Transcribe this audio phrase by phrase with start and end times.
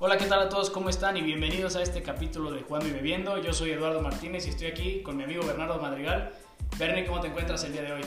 [0.00, 0.70] Hola, ¿qué tal a todos?
[0.70, 1.16] ¿Cómo están?
[1.16, 3.36] Y bienvenidos a este capítulo de Jugando y Bebiendo.
[3.42, 6.30] Yo soy Eduardo Martínez y estoy aquí con mi amigo Bernardo Madrigal.
[6.78, 8.02] Bernie, ¿cómo te encuentras el día de hoy?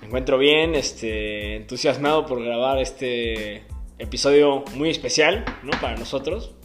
[0.00, 3.64] Me encuentro bien, este, entusiasmado por grabar este
[3.98, 5.70] episodio muy especial, ¿no?
[5.80, 6.56] Para nosotros.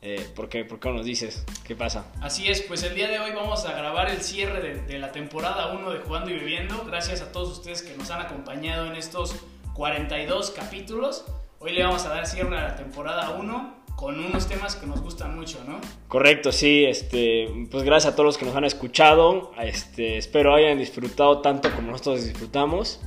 [0.00, 1.44] Eh, ¿por, qué, ¿Por qué nos dices?
[1.66, 2.06] ¿Qué pasa?
[2.20, 5.10] Así es, pues el día de hoy vamos a grabar el cierre de, de la
[5.10, 6.84] temporada 1 de Jugando y Bebiendo.
[6.86, 9.34] Gracias a todos ustedes que nos han acompañado en estos
[9.74, 11.24] 42 capítulos.
[11.58, 15.02] Hoy le vamos a dar cierre a la temporada 1 con unos temas que nos
[15.02, 15.78] gustan mucho, ¿no?
[16.08, 20.78] Correcto, sí, este, pues gracias a todos los que nos han escuchado, este, espero hayan
[20.78, 23.02] disfrutado tanto como nosotros disfrutamos,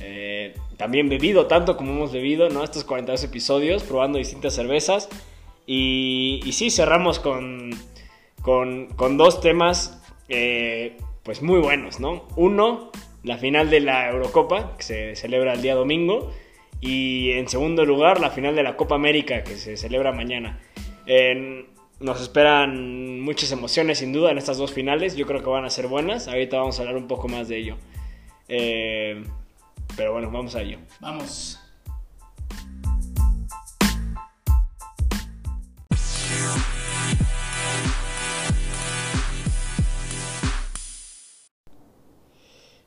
[0.00, 2.64] eh, también bebido tanto como hemos bebido, ¿no?
[2.64, 5.10] Estos 42 episodios, probando distintas cervezas,
[5.66, 7.72] y, sí, cerramos con,
[8.40, 12.26] con, con dos temas, eh, pues muy buenos, ¿no?
[12.36, 12.90] Uno,
[13.24, 16.32] la final de la Eurocopa, que se celebra el día domingo,
[16.86, 20.60] y en segundo lugar, la final de la Copa América que se celebra mañana.
[21.98, 25.16] nos esperan muchas emociones sin duda en estas dos finales.
[25.16, 26.28] Yo creo que van a ser buenas.
[26.28, 27.76] Ahorita vamos a hablar un poco más de ello.
[28.48, 29.24] Eh,
[29.96, 30.78] pero bueno, vamos a ello.
[31.00, 31.58] Vamos.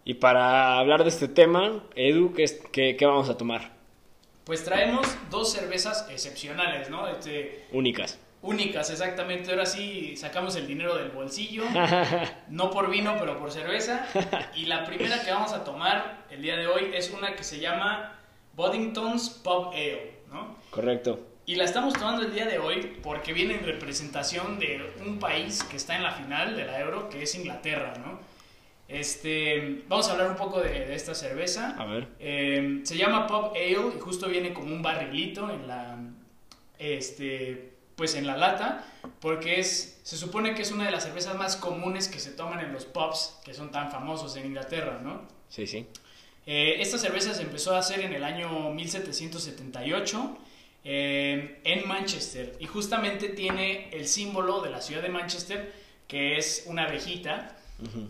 [0.05, 3.76] Y para hablar de este tema, Edu, ¿qué, qué vamos a tomar?
[4.47, 7.05] Pues traemos dos cervezas excepcionales, ¿no?
[7.09, 8.17] Este, únicas.
[8.41, 9.51] Únicas, exactamente.
[9.51, 11.65] Ahora sí sacamos el dinero del bolsillo.
[12.49, 14.07] no por vino, pero por cerveza.
[14.55, 17.59] Y la primera que vamos a tomar el día de hoy es una que se
[17.59, 18.21] llama
[18.53, 20.55] Boddington's Pub Ale, ¿no?
[20.69, 21.19] Correcto.
[21.45, 25.61] Y la estamos tomando el día de hoy porque viene en representación de un país
[25.65, 28.17] que está en la final de la Euro, que es Inglaterra, ¿no?
[28.87, 31.75] Este, vamos a hablar un poco de, esta cerveza.
[31.77, 32.07] A ver.
[32.19, 35.97] Eh, se llama Pop Ale y justo viene como un barrilito en la,
[36.79, 38.85] este, pues en la lata,
[39.19, 42.59] porque es, se supone que es una de las cervezas más comunes que se toman
[42.59, 45.27] en los pubs que son tan famosos en Inglaterra, ¿no?
[45.49, 45.85] Sí, sí.
[46.45, 50.37] Eh, esta cerveza se empezó a hacer en el año 1778
[50.85, 55.73] eh, en Manchester y justamente tiene el símbolo de la ciudad de Manchester,
[56.07, 57.56] que es una abejita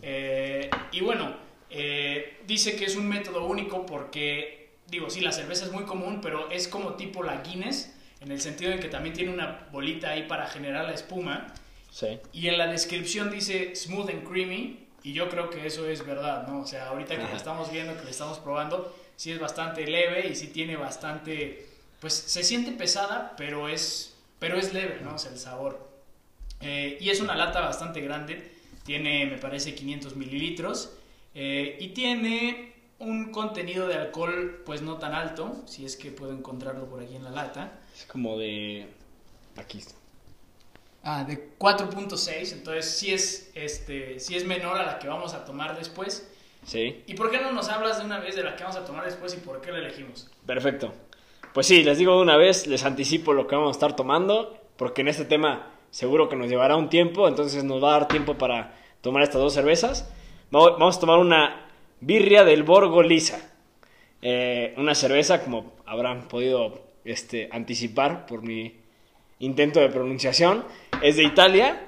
[0.02, 1.36] eh, y bueno,
[1.70, 6.20] eh, dice que es un método único porque, digo, sí, la cerveza es muy común,
[6.22, 10.12] pero es como tipo la Guinness, en el sentido de que también tiene una bolita
[10.12, 11.54] ahí para generar la espuma.
[11.92, 12.20] Sí.
[12.34, 16.48] Y en la descripción dice smooth and creamy, y yo creo que eso es verdad,
[16.48, 16.62] ¿no?
[16.62, 20.28] O sea, ahorita que lo estamos viendo, que lo estamos probando, sí es bastante leve
[20.28, 21.66] y sí tiene bastante,
[22.00, 25.16] pues se siente pesada, pero es, pero es leve, ¿no?
[25.16, 25.88] O sea, el sabor.
[26.60, 28.57] Eh, y es una lata bastante grande
[28.88, 30.94] tiene, me parece, 500 mililitros.
[31.36, 36.32] Eh, y tiene un contenido de alcohol, pues no tan alto, si es que puedo
[36.32, 37.80] encontrarlo por aquí en la lata.
[37.94, 38.88] Es como de.
[39.58, 39.82] Aquí
[41.04, 45.44] Ah, de 4.6, entonces sí es, este, sí es menor a la que vamos a
[45.46, 46.30] tomar después.
[46.66, 47.04] Sí.
[47.08, 49.06] ¿Y por qué no nos hablas de una vez de la que vamos a tomar
[49.06, 50.30] después y por qué la elegimos?
[50.46, 50.94] Perfecto.
[51.54, 54.58] Pues sí, les digo de una vez, les anticipo lo que vamos a estar tomando,
[54.76, 58.08] porque en este tema seguro que nos llevará un tiempo, entonces nos va a dar
[58.08, 60.12] tiempo para tomar estas dos cervezas.
[60.52, 61.68] Vamos a tomar una
[62.00, 63.54] birria del Borgo Lisa.
[64.22, 68.76] Eh, una cerveza, como habrán podido este, anticipar por mi
[69.40, 70.66] intento de pronunciación,
[71.02, 71.82] es de Italia.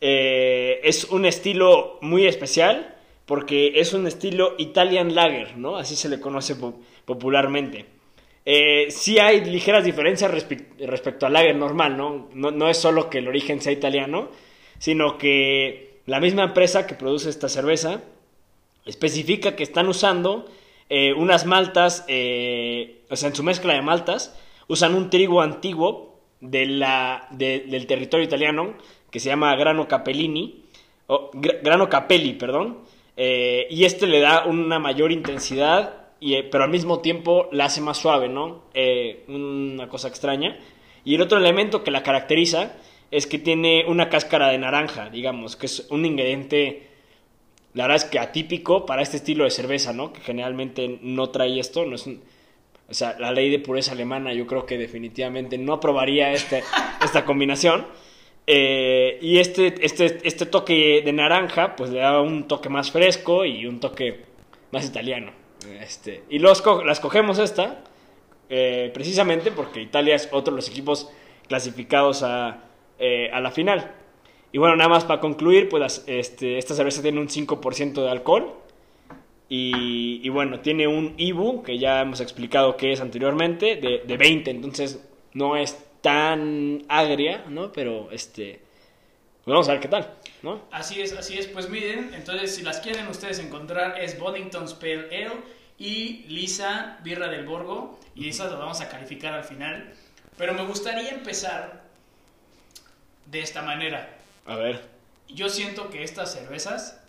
[0.00, 2.94] Eh, es un estilo muy especial
[3.26, 5.76] porque es un estilo Italian Lager, ¿no?
[5.76, 6.56] Así se le conoce
[7.04, 7.86] popularmente.
[8.46, 12.28] Eh, sí hay ligeras diferencias respecto al lager normal, ¿no?
[12.34, 12.68] ¿no?
[12.68, 14.28] es solo que el origen sea italiano,
[14.78, 18.02] sino que la misma empresa que produce esta cerveza
[18.84, 20.46] especifica que están usando
[20.90, 24.38] eh, unas maltas, eh, o sea, en su mezcla de maltas,
[24.68, 28.74] usan un trigo antiguo de la, del territorio italiano
[29.10, 30.64] que se llama grano capellini,
[31.06, 32.80] o, grano capelli, perdón,
[33.16, 37.98] y este le da una mayor intensidad eh, pero al mismo tiempo la hace más
[37.98, 38.62] suave, ¿no?
[38.72, 40.58] Eh, una cosa extraña.
[41.04, 42.76] Y el otro elemento que la caracteriza
[43.10, 46.88] es que tiene una cáscara de naranja, digamos, que es un ingrediente,
[47.74, 50.14] la verdad es que atípico para este estilo de cerveza, ¿no?
[50.14, 52.08] Que generalmente no trae esto, no es
[52.88, 56.62] o sea, la ley de pureza alemana yo creo que definitivamente no aprobaría este,
[57.04, 57.86] esta combinación.
[58.46, 63.44] Eh, y este, este, este toque de naranja, pues le da un toque más fresco
[63.44, 64.20] y un toque
[64.70, 65.43] más italiano.
[65.80, 67.84] Este, y los la escogemos esta,
[68.48, 71.10] eh, precisamente porque Italia es otro de los equipos
[71.48, 72.64] clasificados a,
[72.98, 73.94] eh, a la final.
[74.52, 78.54] Y bueno, nada más para concluir, pues este, esta cerveza tiene un 5% de alcohol.
[79.48, 84.50] Y, bueno, tiene un IBU, que ya hemos explicado que es anteriormente, de, de 20.
[84.50, 87.70] Entonces no es tan agria, ¿no?
[87.70, 88.63] Pero este,
[89.44, 90.62] pues vamos a ver qué tal, ¿no?
[90.70, 91.46] Así es, así es.
[91.46, 95.32] Pues miren, entonces si las quieren ustedes encontrar es Boddington's Pale Ale
[95.78, 99.92] y Lisa Birra del Borgo y esas las vamos a calificar al final.
[100.36, 101.82] Pero me gustaría empezar
[103.26, 104.08] de esta manera.
[104.46, 104.82] A ver.
[105.28, 107.00] Yo siento que estas cervezas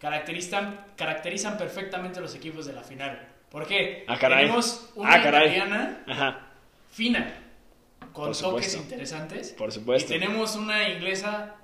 [0.00, 3.28] caracterizan, caracterizan perfectamente los equipos de la final.
[3.50, 4.04] ¿Por qué?
[4.08, 4.42] Ah, caray.
[4.46, 5.46] Tenemos una Ah, caray.
[5.48, 6.40] italiana Ajá,
[6.90, 7.34] fina,
[8.12, 9.52] con Por toques interesantes.
[9.52, 10.12] por supuesto.
[10.14, 11.54] Y tenemos una inglesa,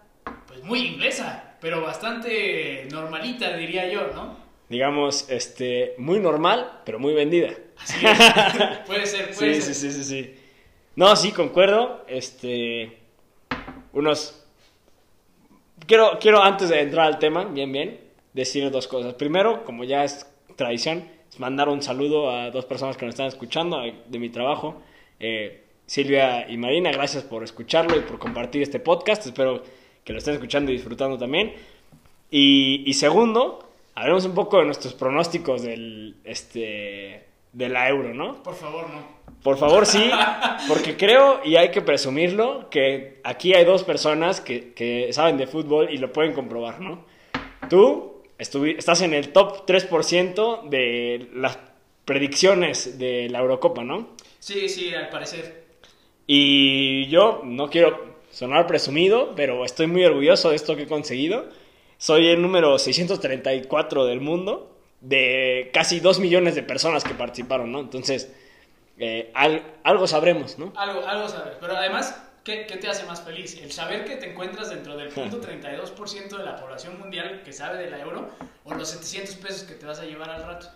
[0.64, 4.36] muy inglesa, pero bastante normalita, diría yo, ¿no?
[4.68, 7.50] Digamos, este, muy normal, pero muy vendida.
[7.78, 8.18] Así es.
[8.86, 9.74] puede ser, puede Sí, ser.
[9.74, 10.34] sí, sí, sí, sí.
[10.96, 12.04] No, sí, concuerdo.
[12.08, 12.98] Este,
[13.92, 14.36] unos...
[15.86, 17.98] Quiero, quiero antes de entrar al tema, bien, bien,
[18.32, 19.14] decir dos cosas.
[19.14, 23.26] Primero, como ya es tradición, es mandar un saludo a dos personas que nos están
[23.26, 24.82] escuchando de mi trabajo.
[25.18, 29.26] Eh, Silvia y Marina, gracias por escucharlo y por compartir este podcast.
[29.26, 29.64] Espero
[30.10, 31.52] que lo estén escuchando y disfrutando también.
[32.32, 38.42] Y, y segundo, hablemos un poco de nuestros pronósticos del, este, de la euro, ¿no?
[38.42, 39.20] Por favor, no.
[39.44, 40.10] Por favor, sí,
[40.68, 45.46] porque creo, y hay que presumirlo, que aquí hay dos personas que, que saben de
[45.46, 47.04] fútbol y lo pueden comprobar, ¿no?
[47.68, 51.56] Tú estás en el top 3% de las
[52.04, 54.08] predicciones de la Eurocopa, ¿no?
[54.40, 55.66] Sí, sí, al parecer.
[56.26, 61.48] Y yo no quiero sonar presumido, pero estoy muy orgulloso de esto que he conseguido.
[61.98, 67.80] Soy el número 634 del mundo, de casi 2 millones de personas que participaron, ¿no?
[67.80, 68.32] Entonces,
[68.98, 70.72] eh, al- algo sabremos, ¿no?
[70.76, 71.54] Algo, algo sabes.
[71.60, 73.58] Pero además, ¿qué, qué te hace más feliz?
[73.62, 77.78] ¿El saber que te encuentras dentro del punto 32% de la población mundial que sabe
[77.82, 78.30] de la euro
[78.64, 80.68] o los 700 pesos que te vas a llevar al rato?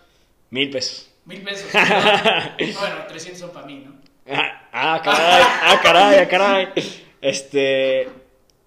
[0.50, 1.10] Mil pesos.
[1.26, 1.72] Mil pesos.
[1.72, 1.80] ¿no?
[2.80, 3.94] bueno, 300 son para mí, ¿no?
[4.26, 7.03] Ah, ah, caray, ah, caray, ah, caray.
[7.24, 8.06] Este.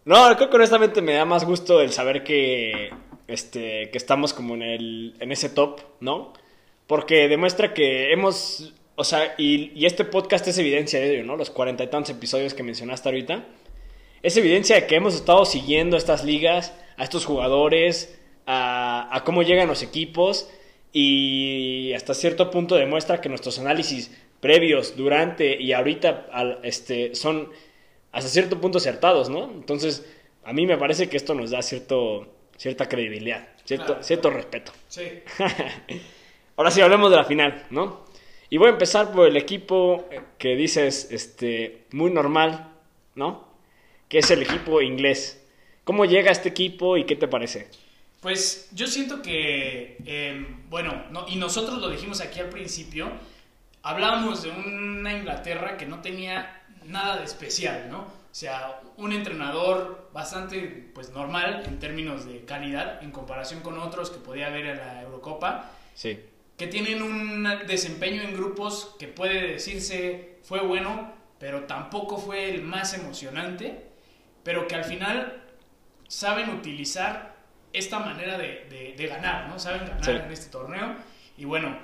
[0.03, 2.89] No, creo que honestamente me da más gusto el saber que.
[3.27, 3.91] Este.
[3.91, 5.15] Que estamos como en el.
[5.19, 6.33] En ese top, ¿no?
[6.87, 8.73] Porque demuestra que hemos.
[8.95, 11.37] O sea, y, y este podcast es evidencia de ello, ¿no?
[11.37, 13.45] Los cuarenta y tantos episodios que mencionaste ahorita.
[14.23, 19.67] Es evidencia de que hemos estado siguiendo estas ligas, a estos jugadores, a, cómo llegan
[19.67, 20.49] los equipos
[20.91, 26.27] y hasta cierto punto demuestra que nuestros análisis previos, durante y ahorita
[26.63, 27.49] este, son
[28.11, 29.45] hasta cierto punto acertados, ¿no?
[29.51, 30.05] Entonces,
[30.43, 32.27] a mí me parece que esto nos da cierto,
[32.57, 34.03] cierta credibilidad, cierto, Claro.
[34.03, 34.71] cierto respeto.
[34.87, 35.03] Sí.
[36.55, 38.05] Ahora sí, hablemos de la final, ¿no?
[38.49, 40.07] Y voy a empezar por el equipo
[40.37, 42.71] que dices, este, muy normal,
[43.15, 43.47] ¿no?
[44.09, 45.43] Que es el equipo inglés.
[45.83, 47.69] ¿Cómo llega este equipo y qué te parece?
[48.21, 53.11] Pues yo siento que, eh, bueno, no- y nosotros lo dijimos aquí al principio,
[53.83, 57.99] hablábamos de una Inglaterra que no tenía nada de especial, ¿no?
[57.99, 64.09] O sea, un entrenador bastante, pues, normal en términos de calidad en comparación con otros
[64.09, 66.19] que podía haber en la Eurocopa, Sí.
[66.57, 72.61] que tienen un desempeño en grupos que puede decirse fue bueno, pero tampoco fue el
[72.63, 73.87] más emocionante,
[74.43, 75.43] pero que al final
[76.07, 77.35] saben utilizar
[77.73, 79.59] esta manera de, de- de ganar, ¿no?
[79.59, 80.11] Saben ganar Sí.
[80.11, 80.95] en este torneo.
[81.37, 81.77] Y bueno,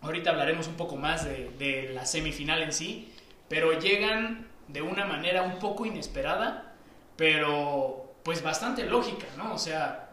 [0.00, 3.12] ahorita hablaremos un poco más de, de la semifinal en sí,
[3.48, 6.74] pero llegan de una manera un poco inesperada,
[7.16, 9.54] pero pues bastante lógica, ¿no?
[9.54, 10.10] O sea,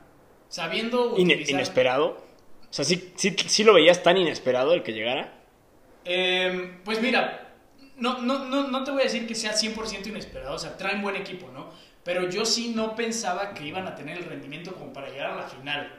[0.48, 1.56] sabiendo utilizar...
[1.56, 2.24] ¿Inesperado?
[2.70, 5.34] O sea, ¿sí, sí, sí lo veías tan inesperado el que llegara?
[6.06, 7.54] Eh, pues mira,
[7.98, 11.02] no, no, no, no te voy a decir que sea 100% inesperado, o sea, traen
[11.02, 11.70] buen equipo, ¿no?
[12.04, 15.36] Pero yo sí no pensaba que iban a tener el rendimiento como para llegar a
[15.36, 15.92] la final.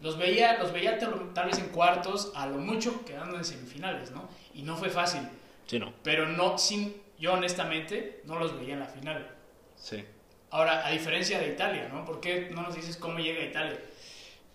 [0.00, 4.10] Los veía, los veía tal, tal vez en cuartos, a lo mucho quedando en semifinales,
[4.10, 4.28] ¿no?
[4.54, 5.20] Y no fue fácil.
[5.66, 5.92] Sí, no.
[6.02, 9.30] Pero no, sin, yo honestamente no los veía en la final.
[9.76, 10.04] Sí.
[10.50, 12.04] Ahora, a diferencia de Italia, ¿no?
[12.04, 13.78] ¿Por qué no nos dices cómo llega Italia?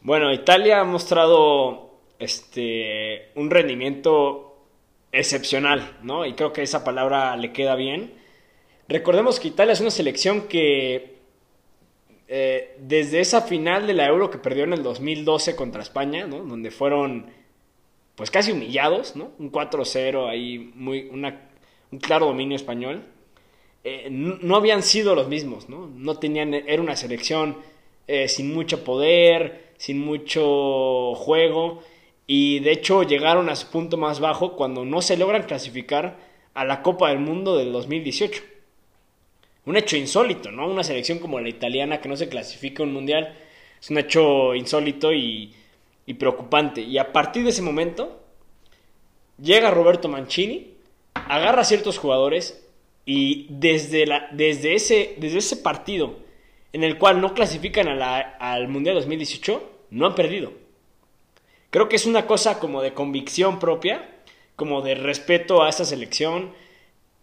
[0.02, 4.66] Bueno, Italia ha mostrado este un rendimiento
[5.12, 6.26] excepcional, ¿no?
[6.26, 8.14] Y creo que esa palabra le queda bien.
[8.88, 11.18] Recordemos que Italia es una selección que
[12.28, 16.40] eh, desde esa final de la Euro que perdió en el 2012 contra España, ¿no?
[16.40, 17.28] Donde fueron
[18.18, 19.32] pues casi humillados, ¿no?
[19.38, 23.04] Un 4-0 ahí, muy, un claro dominio español.
[23.84, 25.88] Eh, no, no habían sido los mismos, ¿no?
[25.96, 27.58] No tenían, era una selección
[28.08, 31.84] eh, sin mucho poder, sin mucho juego,
[32.26, 36.18] y de hecho llegaron a su punto más bajo cuando no se logran clasificar
[36.56, 38.42] a la Copa del Mundo del 2018.
[39.68, 40.68] Un hecho insólito, ¿no?
[40.68, 43.38] Una selección como la italiana que no se clasifica a un mundial
[43.80, 45.54] es un hecho insólito y,
[46.08, 46.82] y preocupante.
[46.82, 48.20] Y a partir de ese momento
[49.40, 50.74] llega Roberto Mancini,
[51.14, 52.64] agarra a ciertos jugadores
[53.10, 56.18] Y desde, la, desde, ese, desde ese partido
[56.74, 60.52] en el cual no clasifican al Mundial 2018, no han perdido.
[61.70, 64.10] Creo que es una cosa como de convicción propia,
[64.58, 66.52] como de respeto a esa selección,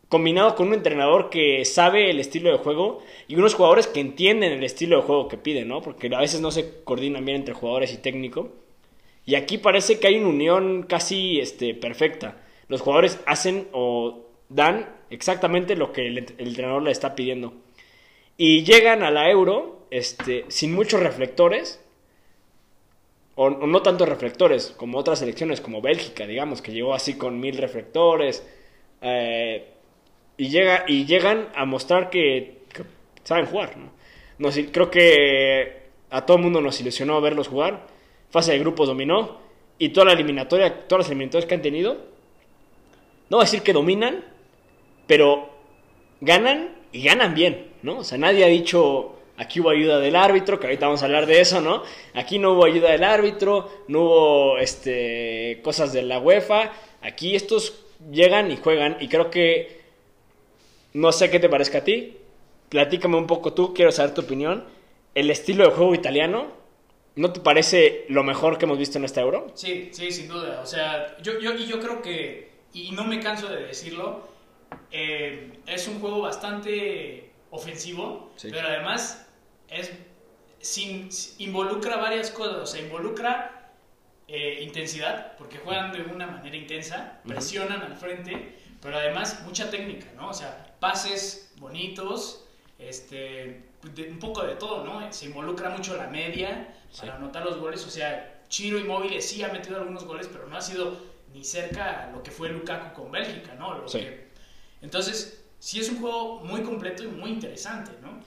[0.08, 4.52] combinado con un entrenador que sabe el estilo de juego y unos jugadores que entienden
[4.52, 5.82] el estilo de juego que piden, ¿no?
[5.82, 8.52] Porque a veces no se coordinan bien entre jugadores y técnico.
[9.26, 12.42] Y aquí parece que hay una unión casi este, perfecta.
[12.68, 17.54] Los jugadores hacen o dan exactamente lo que el, entrenador le está pidiendo.
[18.36, 21.80] Y llegan a la Euro este, sin muchos reflectores,
[23.36, 27.56] o, no tantos reflectores como otras selecciones, como Bélgica, digamos, que llegó así con mil
[27.56, 28.46] reflectores.
[29.00, 29.70] Eh,
[30.36, 32.58] y, llega, y llegan a mostrar que,
[33.22, 33.76] saben jugar.
[34.38, 34.50] ¿no?
[34.72, 37.93] Creo que a todo el mundo nos ilusionó verlos jugar.
[38.34, 39.38] Fase de grupos dominó.
[39.78, 41.94] Y toda la eliminatoria, todas las eliminatorias que han tenido,
[43.30, 44.24] no voy a decir que dominan,
[45.06, 45.50] pero
[46.20, 47.98] ganan y ganan bien, ¿no?
[47.98, 51.26] O sea, nadie ha dicho aquí hubo ayuda del árbitro, que ahorita vamos a hablar
[51.26, 51.84] de eso, ¿no?
[52.14, 56.72] Aquí no hubo ayuda del árbitro, no hubo este cosas de la UEFA.
[57.02, 59.80] Aquí estos llegan y juegan y creo que
[60.92, 62.16] no sé qué te parezca a ti.
[62.68, 64.64] Platícame un poco tú, quiero saber tu opinión.
[65.14, 66.63] El estilo de juego italiano,
[67.16, 69.52] ¿no te parece lo mejor que hemos visto en este Euro?
[69.54, 70.60] Sí, sí, sin duda.
[70.60, 74.28] O sea, yo, yo, yo creo que, y no me canso de decirlo,
[74.90, 79.26] eh, es un juego bastante ofensivo, pero además
[79.68, 79.92] es
[80.60, 82.56] sin, involucra varias cosas.
[82.56, 83.72] O sea, involucra
[84.26, 90.06] eh, intensidad, porque juegan de una manera intensa, presionan al frente, pero además mucha técnica,
[90.16, 90.30] ¿no?
[90.30, 92.46] O sea, pases bonitos,
[92.78, 95.12] este, un poco de todo, ¿no?
[95.12, 99.42] Se involucra mucho la media para anotar los goles, o sea, Chiro y Móvil sí
[99.42, 100.96] ha metido algunos goles, pero no ha sido
[101.32, 103.84] ni cerca lo que fue Lukaku con Bélgica, ¿no?
[104.80, 108.22] entonces, sí es un juego muy completo y muy interesante, ¿no?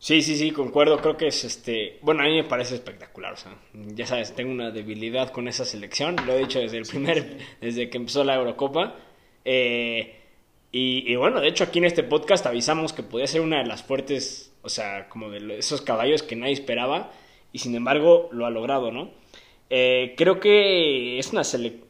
[0.00, 0.98] Sí, sí, sí, concuerdo.
[0.98, 1.98] Creo que es este.
[2.02, 3.32] Bueno, a mí me parece espectacular.
[3.32, 6.14] O sea, ya sabes, tengo una debilidad con esa selección.
[6.24, 7.38] Lo he dicho desde el primer.
[7.60, 8.94] Desde que empezó la Eurocopa.
[9.44, 10.14] Eh,
[10.70, 13.82] y, bueno, de hecho aquí en este podcast avisamos que podía ser una de las
[13.82, 17.10] fuertes, o sea, como de esos caballos que nadie esperaba
[17.52, 19.10] y sin embargo lo ha logrado, ¿no?
[19.70, 21.88] Eh, creo que es una selección...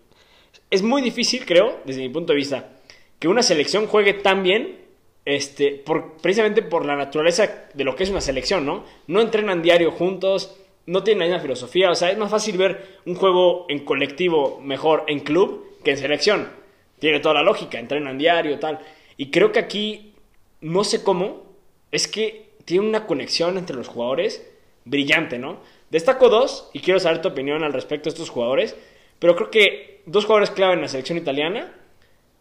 [0.71, 2.77] Es muy difícil, creo, desde mi punto de vista,
[3.19, 4.79] que una selección juegue tan bien,
[5.25, 8.85] este, por, precisamente por la naturaleza de lo que es una selección, ¿no?
[9.09, 10.57] No entrenan diario juntos,
[10.87, 14.61] no tienen la misma filosofía, o sea, es más fácil ver un juego en colectivo
[14.63, 16.58] mejor en club que en selección
[16.99, 18.81] tiene toda la lógica, entrenan diario, tal.
[19.17, 20.15] Y creo que aquí,
[20.61, 21.47] no sé cómo,
[21.91, 24.47] es que tiene una conexión entre los jugadores
[24.85, 25.61] brillante, ¿no?
[25.91, 28.77] Destaco dos y quiero saber tu opinión al respecto de estos jugadores,
[29.19, 31.73] pero creo que dos jugadores clave en la selección italiana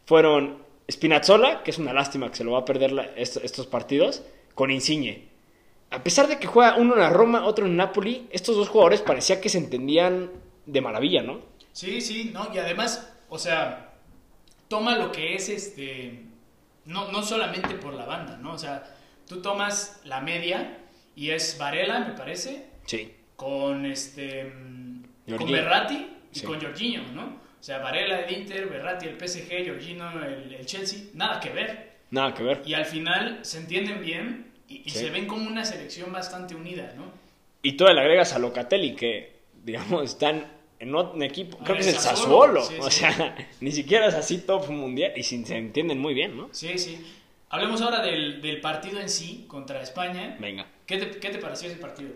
[0.06, 0.58] fueron
[0.90, 4.24] Spinazzola, que es una lástima que se lo va a perder estos, partidos,
[4.54, 5.28] con Insigne.
[5.92, 9.02] A pesar de que juega uno en la Roma, otro en Napoli, estos dos jugadores
[9.02, 10.32] parecía que se entendían
[10.66, 11.40] de maravilla, ¿no?
[11.72, 13.87] Sí, sí, no, y además, o sea,
[14.68, 16.24] toma lo que es este,
[16.86, 18.54] no, no solamente por la banda, ¿no?
[18.54, 18.84] O sea,
[19.28, 20.80] tú tomas la media
[21.16, 22.66] y es Varela, me parece.
[22.86, 23.14] Sí.
[23.36, 24.52] Con este,
[25.38, 27.26] con Berratti y con Jorginho, ¿no?
[27.60, 31.98] O sea, Varela el Inter, Berratti el PSG, Jorginho el, el, Chelsea, nada que ver.
[32.12, 32.62] Nada que ver.
[32.66, 37.12] Y al final se entienden bien y, se ven como una selección bastante unida, ¿no?
[37.62, 40.46] Y tú le agregas a Locatelli que, digamos, están
[40.80, 44.70] en un equipo, creo que es el Sassuolo, o sea, ni siquiera es así top
[44.70, 46.50] mundial y se entienden muy bien, ¿no?
[46.52, 47.04] Sí, sí.
[47.50, 50.38] Hablemos ahora del, del partido en sí contra España.
[50.40, 50.68] Venga.
[50.86, 52.12] ¿Qué te, ¿Qué te, pareció ese partido?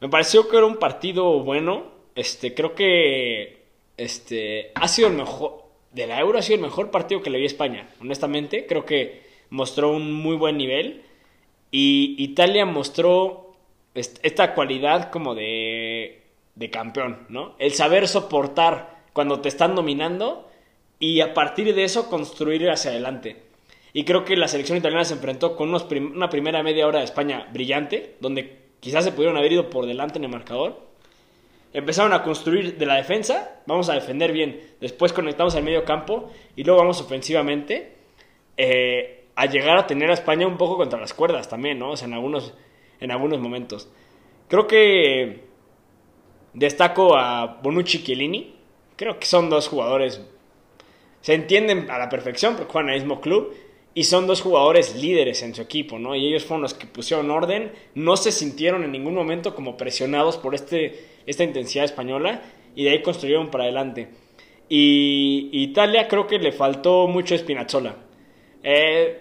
[0.00, 1.92] Me pareció que era un partido bueno.
[2.14, 3.64] Este, creo que
[3.96, 7.38] este ha sido el mejor de la Euro ha sido el mejor partido que le
[7.38, 8.66] vi a España, honestamente.
[8.66, 11.02] Creo que mostró un muy buen nivel
[11.70, 13.54] y Italia mostró
[13.94, 16.23] esta cualidad como de
[16.54, 17.54] de campeón, ¿no?
[17.58, 20.48] El saber soportar cuando te están dominando
[20.98, 23.42] y a partir de eso construir hacia adelante.
[23.92, 27.48] Y creo que la selección italiana se enfrentó con una primera media hora de España
[27.52, 30.80] brillante, donde quizás se pudieron haber ido por delante en el marcador.
[31.72, 36.30] Empezaron a construir de la defensa, vamos a defender bien, después conectamos al medio campo
[36.54, 37.94] y luego vamos ofensivamente
[38.56, 41.94] eh, a llegar a tener a España un poco contra las cuerdas también, ¿no?
[41.96, 42.54] En algunos,
[43.00, 43.88] en algunos momentos.
[44.48, 45.44] Creo que
[46.54, 48.54] Destaco a Bonucci y Chiellini.
[48.96, 50.20] Creo que son dos jugadores.
[51.20, 53.54] Se entienden a la perfección porque juegan al mismo club.
[53.96, 56.16] Y son dos jugadores líderes en su equipo, ¿no?
[56.16, 57.70] Y ellos fueron los que pusieron orden.
[57.94, 62.42] No se sintieron en ningún momento como presionados por este, esta intensidad española.
[62.74, 64.08] Y de ahí construyeron para adelante.
[64.68, 67.96] Y Italia creo que le faltó mucho Spinazzola.
[68.62, 69.20] Eh,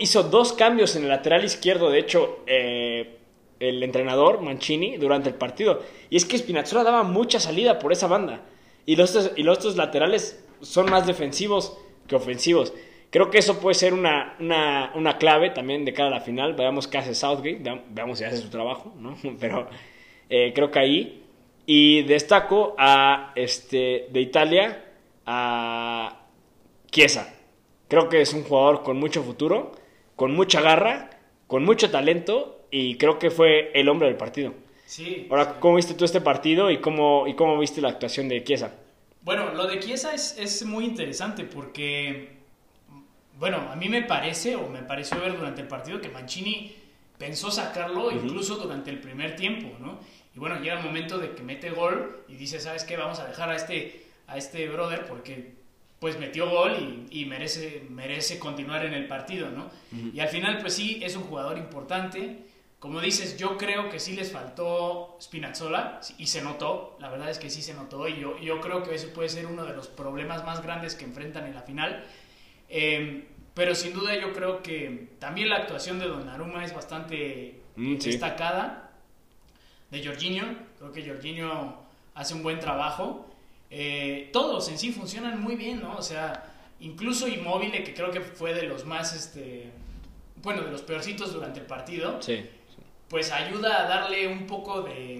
[0.00, 3.18] hizo dos cambios en el lateral izquierdo, de hecho, eh,
[3.62, 5.82] el entrenador Mancini durante el partido.
[6.10, 8.42] Y es que Spinazzola daba mucha salida por esa banda.
[8.86, 11.78] Y los, y los otros laterales son más defensivos
[12.08, 12.74] que ofensivos.
[13.10, 14.36] Creo que eso puede ser una,
[14.94, 16.54] una, clave también de cara a la final.
[16.54, 19.16] Veamos qué hace Southgate, veamos si hace su trabajo, ¿no?
[19.40, 19.68] Pero
[20.28, 21.22] eh, creo que ahí.
[21.64, 24.84] Y destaco a este de Italia
[25.24, 26.22] a
[26.90, 27.32] Chiesa.
[27.86, 29.72] Creo que es un jugador con mucho futuro,
[30.16, 31.10] con mucha garra,
[31.46, 34.52] con mucho talento y creo que fue el hombre del partido.
[34.86, 35.28] Sí.
[35.30, 38.74] Ahora, ¿cómo viste tú este partido y cómo, y cómo viste la actuación de Chiesa?
[39.22, 42.42] Bueno, lo de Chiesa es, es muy interesante porque
[43.42, 46.76] bueno, a mí me parece, o me pareció ver durante el partido, que Mancini
[47.18, 49.98] pensó sacarlo incluso durante el primer tiempo, ¿no?
[50.32, 52.96] Y bueno, llega el momento de que mete gol y dice, ¿sabes qué?
[52.96, 55.54] Vamos a dejar a este, a este brother porque
[55.98, 59.70] pues metió gol y, merece, merece continuar en el partido, ¿no?
[60.14, 62.38] Y al final, pues sí, es un jugador importante.
[62.82, 67.38] Como dices, yo creo que sí les faltó Spinazzola y se notó, la verdad es
[67.38, 69.86] que sí se notó y yo, yo creo que ese puede ser uno de los
[69.86, 72.04] problemas más grandes que enfrentan en la final.
[72.68, 77.98] Eh, pero sin duda yo creo que también la actuación de Donnarumma es bastante mm,
[77.98, 78.90] destacada.
[79.92, 80.42] De Jorginho,
[80.76, 81.84] creo que Jorginho
[82.16, 83.30] hace un buen trabajo.
[83.70, 85.94] Eh, todos en sí funcionan muy bien, ¿no?
[85.94, 89.70] O sea, incluso Immobile, que creo que fue de los más, este,
[90.42, 92.18] bueno, de los peorcitos durante el partido,
[93.12, 95.18] pues ayuda a darle un poco de...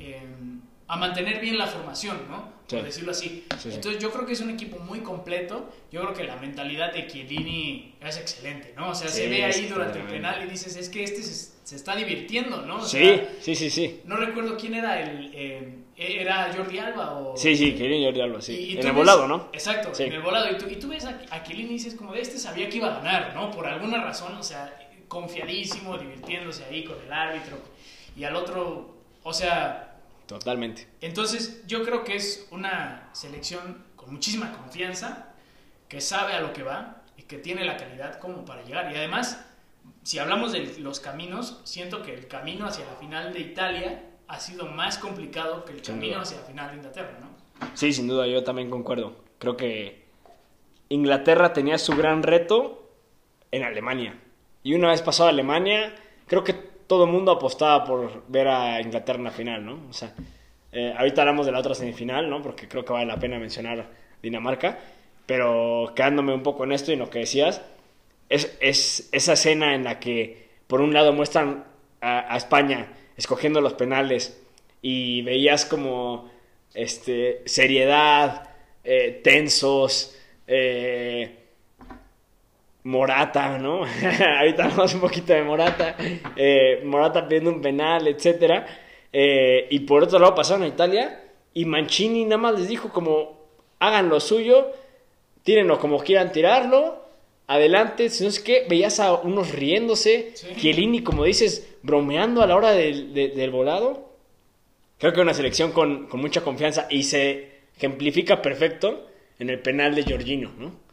[0.00, 2.58] Em, a mantener bien la formación, ¿no?
[2.68, 3.44] por decirlo así.
[3.64, 5.70] Entonces yo creo que es un equipo muy completo.
[5.90, 8.90] Yo creo que la mentalidad de Chiellini es excelente, ¿no?
[8.90, 11.96] O sea, se ve ahí durante el penal y dices, es que este se, está
[11.96, 12.84] divirtiendo, ¿no?
[12.84, 14.00] sí, sí, sí, sí.
[14.04, 15.30] No recuerdo quién era el...
[15.34, 17.36] Eh, ¿Era Jordi Alba o...?
[17.36, 18.76] Sí, sí, Chiellini Jordi Alba, sí.
[18.78, 19.48] en el volado, ¿no?
[19.52, 20.50] Exacto, en el volado.
[20.52, 22.76] Y tú, y tú ves a, a Chiellini y dices, como, de este sabía que
[22.76, 23.50] iba a ganar, ¿no?
[23.50, 27.58] Por alguna razón, o sea, confiadísimo, divirtiéndose ahí con el árbitro.
[28.16, 29.88] Y al otro, o sea
[30.28, 30.86] Totalmente.
[31.00, 35.32] Entonces, yo creo que es una selección con muchísima confianza,
[35.88, 38.92] que sabe a lo que va y que tiene la calidad como para llegar.
[38.92, 39.42] Y además,
[40.02, 44.38] si hablamos de los caminos, siento que el camino hacia la final de Italia ha
[44.38, 47.66] sido más complicado que el camino hacia la final de Inglaterra, ¿no?
[47.72, 49.16] Sí, sin duda, yo también concuerdo.
[49.38, 50.04] Creo que
[50.90, 52.92] Inglaterra tenía su gran reto
[53.50, 54.20] en Alemania.
[54.62, 55.94] Y una vez pasado Alemania,
[56.26, 59.80] creo que todo el mundo apostaba por ver a Inglaterra en la final, ¿no?
[59.88, 60.14] O sea,
[60.72, 62.42] eh, ahorita hablamos de la otra semifinal, ¿no?
[62.42, 63.86] Porque creo que vale la pena mencionar
[64.22, 64.78] Dinamarca,
[65.26, 67.62] pero quedándome un poco en esto y en lo que decías,
[68.28, 71.64] es, es esa escena en la que por un lado muestran
[72.00, 74.40] a, España escogiendo los penales
[74.82, 76.30] y veías como
[76.74, 78.50] este, seriedad,
[78.84, 80.16] eh, tensos,
[80.46, 81.47] eh,
[82.88, 83.82] Morata, ¿no?
[84.38, 85.94] Ahorita hablamos un poquito de Morata.
[86.36, 88.64] Eh, Morata pidiendo un penal, etc.
[89.12, 91.22] Eh, y por otro lado pasaron a Italia
[91.52, 93.46] y Mancini nada más les dijo como
[93.78, 94.72] hagan lo suyo,
[95.42, 97.04] tírenlo como quieran tirarlo,
[97.46, 101.02] adelante, si no es que veías a unos riéndose, sí.
[101.04, 104.08] como dices, bromeando a la hora del, del volado.
[104.98, 109.06] Creo que una selección con, con mucha confianza y se ejemplifica perfecto
[109.38, 110.87] en el penal de Jorginho, ¿no?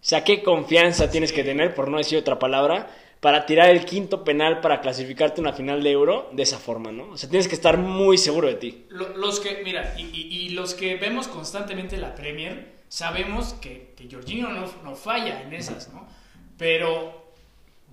[0.00, 2.88] O sea, qué confianza tienes que tener, por no decir otra palabra,
[3.20, 6.90] para tirar el quinto penal para clasificarte a una final de euro de esa forma,
[6.90, 7.10] ¿no?
[7.10, 8.86] O sea, tienes que estar muy seguro de ti.
[8.88, 14.96] Los que, mira, y, los que vemos constantemente la Premier, sabemos que, que Jorginho no,
[14.96, 16.08] falla en esas, ¿no?
[16.56, 17.32] Pero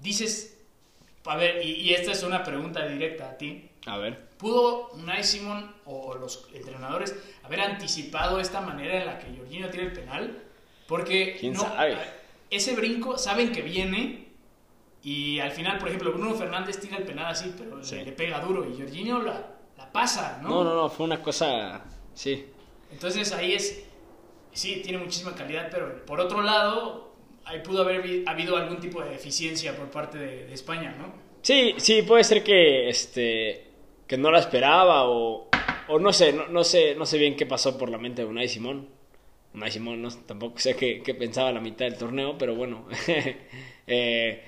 [0.02, 0.58] dices,
[1.26, 3.70] a ver, y, esta es una pregunta directa a ti.
[3.86, 4.28] A ver.
[4.38, 9.84] ¿Pudo Unai Simon o los entrenadores haber anticipado esta manera en la que Jorginho tira
[9.84, 10.47] el penal?
[10.88, 11.38] Porque
[12.50, 14.28] ese brinco saben que viene
[15.04, 18.66] y al final, por ejemplo, Bruno Fernández tira el penal así, pero le pega duro
[18.68, 20.50] y Jorginho la, la pasa, ¿no?
[20.50, 22.46] No, no, no, fue una cosa, sí.
[22.92, 23.86] Entonces ahí es,
[24.52, 27.14] sí, tiene muchísima calidad, pero por otro lado,
[27.46, 31.14] ahí pudo haber habido algún tipo de deficiencia por parte de, España, ¿no?
[31.42, 33.72] Sí, sí, puede ser que, este,
[34.08, 35.50] que no la esperaba o,
[35.88, 38.28] o no sé, no, no, sé, no sé bien qué pasó por la mente de
[38.28, 38.97] Unai Simón.
[39.70, 42.88] Simón, no, tampoco sé qué, pensaba la mitad del torneo, pero bueno,
[43.88, 44.44] eh,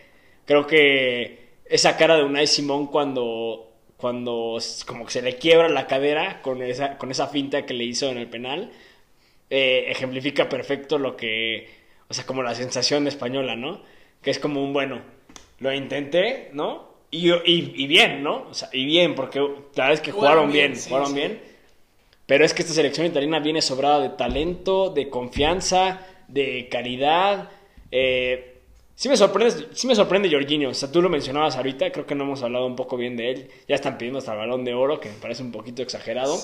[0.46, 5.88] creo que esa cara de Unai Simón cuando, cuando como que se le quiebra la
[5.88, 8.72] cadera con esa, con esa finta que le hizo en el penal,
[9.50, 11.70] eh, ejemplifica perfecto lo que,
[12.08, 13.82] o sea, como la sensación española, ¿no?
[14.22, 15.02] Que es como un, bueno,
[15.60, 16.88] lo intenté, ¿no?
[17.12, 18.48] Y, y, bien, ¿no?
[18.50, 19.48] O sea, y bien, porque la
[19.86, 21.49] verdad es que jugaron, bien, jugaron bien
[22.30, 27.50] pero es que esta selección italiana viene sobrada de talento, de confianza, de caridad.
[27.92, 28.46] Eh,
[29.00, 30.72] Sí me sorprende, sí me sorprende Jorginho.
[30.72, 33.32] O sea, tú lo mencionabas ahorita, creo que no hemos hablado un poco bien de
[33.32, 33.50] él.
[33.66, 36.38] Ya están pidiendo hasta el balón de oro, que me parece un poquito exagerado.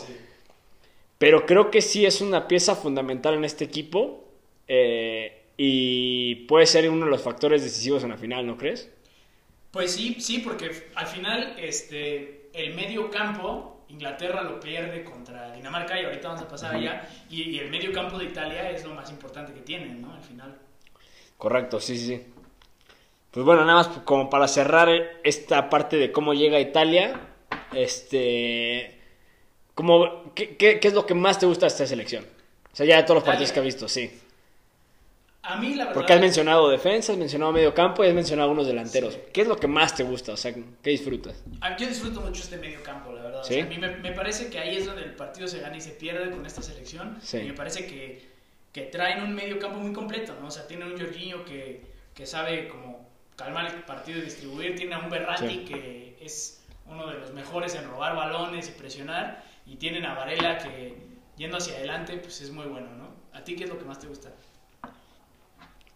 [1.18, 4.24] Pero creo que sí es una pieza fundamental en este equipo.
[4.70, 8.90] Eh, y puede ser uno de los factores decisivos en la final, ¿no crees?
[9.72, 16.00] Pues sí, sí, porque al final este, el medio campo, Inglaterra lo pierde contra Dinamarca
[16.00, 17.08] y ahorita vamos a pasar allá.
[17.30, 20.14] Y, y, el medio campo de Italia es lo más importante que tienen, ¿no?
[20.14, 20.58] Al final.
[21.38, 22.24] Correcto, sí, sí, sí.
[23.32, 24.90] Pues bueno, nada más como para cerrar
[25.24, 27.20] esta parte de cómo llega a Italia,
[27.74, 28.98] este,
[29.74, 32.26] como, ¿qué, qué, qué es lo que más te gusta de esta selección?
[32.72, 34.10] O sea, ya de todos los partidos que has visto, sí.
[35.48, 35.94] A mí, la verdad.
[35.94, 39.14] Porque has mencionado defensa, has mencionado medio campo y has mencionado algunos delanteros.
[39.14, 39.20] Sí.
[39.32, 40.34] ¿Qué es lo que más te gusta?
[40.34, 41.44] O sea, ¿qué disfrutas?
[41.62, 43.44] Ah, yo disfruto mucho este medio campo, la verdad.
[43.44, 43.54] ¿Sí?
[43.54, 45.78] O sea, a mí me, me, parece que ahí es donde el partido se gana
[45.78, 47.20] y se pierde con esta selección.
[47.22, 47.38] Sí.
[47.38, 48.26] Y me parece que,
[48.74, 50.48] que traen un medio campo muy completo, ¿no?
[50.48, 51.82] O sea, tiene un Jorginho que,
[52.16, 54.76] que sabe como calmar el partido y distribuir.
[54.76, 59.44] Tiene a un Berratti que es uno de los mejores en robar balones y presionar.
[59.68, 60.98] Y tienen a Varela que,
[61.38, 63.10] yendo hacia adelante, pues es muy bueno, ¿no?
[63.34, 64.32] ¿A ti qué es lo que más te gusta?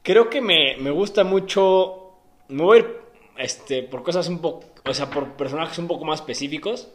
[0.04, 2.14] Creo que me, me gusta mucho
[2.50, 3.02] mover
[3.38, 6.90] este, por cosas un poco, o sea, por personajes un poco más específicos.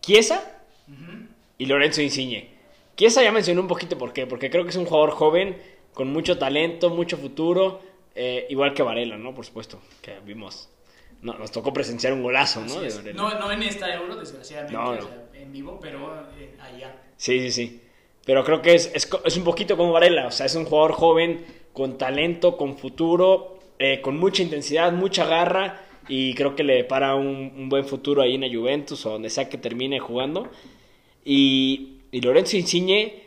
[0.00, 1.28] Chiesa uh -huh.
[1.58, 2.50] y Lorenzo Insigne.
[2.96, 5.60] Chiesa ya mencioné un poquito por qué, porque creo que es un jugador joven,
[5.92, 7.80] con mucho talento, mucho futuro,
[8.14, 9.34] eh, igual que Varela, ¿no?
[9.34, 10.68] Por supuesto, que vimos.
[11.22, 12.80] No, nos tocó presenciar un golazo, ¿no?
[12.80, 14.98] De no, no en esta euro, desgraciadamente, no, no.
[14.98, 16.94] O sea, en vivo, pero eh, allá.
[17.16, 17.80] Sí, sí, sí.
[18.24, 20.92] Pero creo que es, es, es, un poquito como Varela, o sea, es un jugador
[20.92, 26.74] joven, con talento, con futuro, eh, con mucha intensidad, mucha garra, y creo que le
[26.74, 30.48] depara un, un, buen futuro ahí en la Juventus o donde sea que termine jugando.
[31.24, 33.24] Y, y Lorenzo Insigne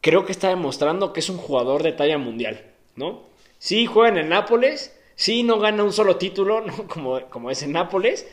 [0.00, 2.64] creo que está demostrando que es un jugador de talla mundial,
[2.96, 3.22] ¿no?
[3.58, 6.88] Sí juega en el Nápoles, sí no gana un solo título, ¿no?
[6.88, 8.26] como, como es en Nápoles,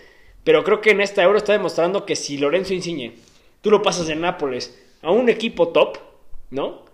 [0.44, 3.14] pero creo que en esta Euro está demostrando que si Lorenzo Insigne,
[3.62, 5.98] tú lo pasas de Nápoles a un equipo top,
[6.52, 6.86] ¿no?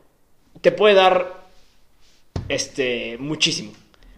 [0.61, 1.45] Te puede dar
[2.49, 3.73] este muchísimo.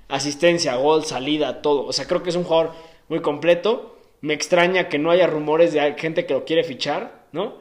[0.09, 1.85] Asistencia, gol, salida, todo.
[1.85, 2.73] O sea, creo que es un jugador
[3.09, 3.97] muy completo.
[4.21, 7.55] Me extraña que no haya rumores de gente que lo quiere fichar, ¿no?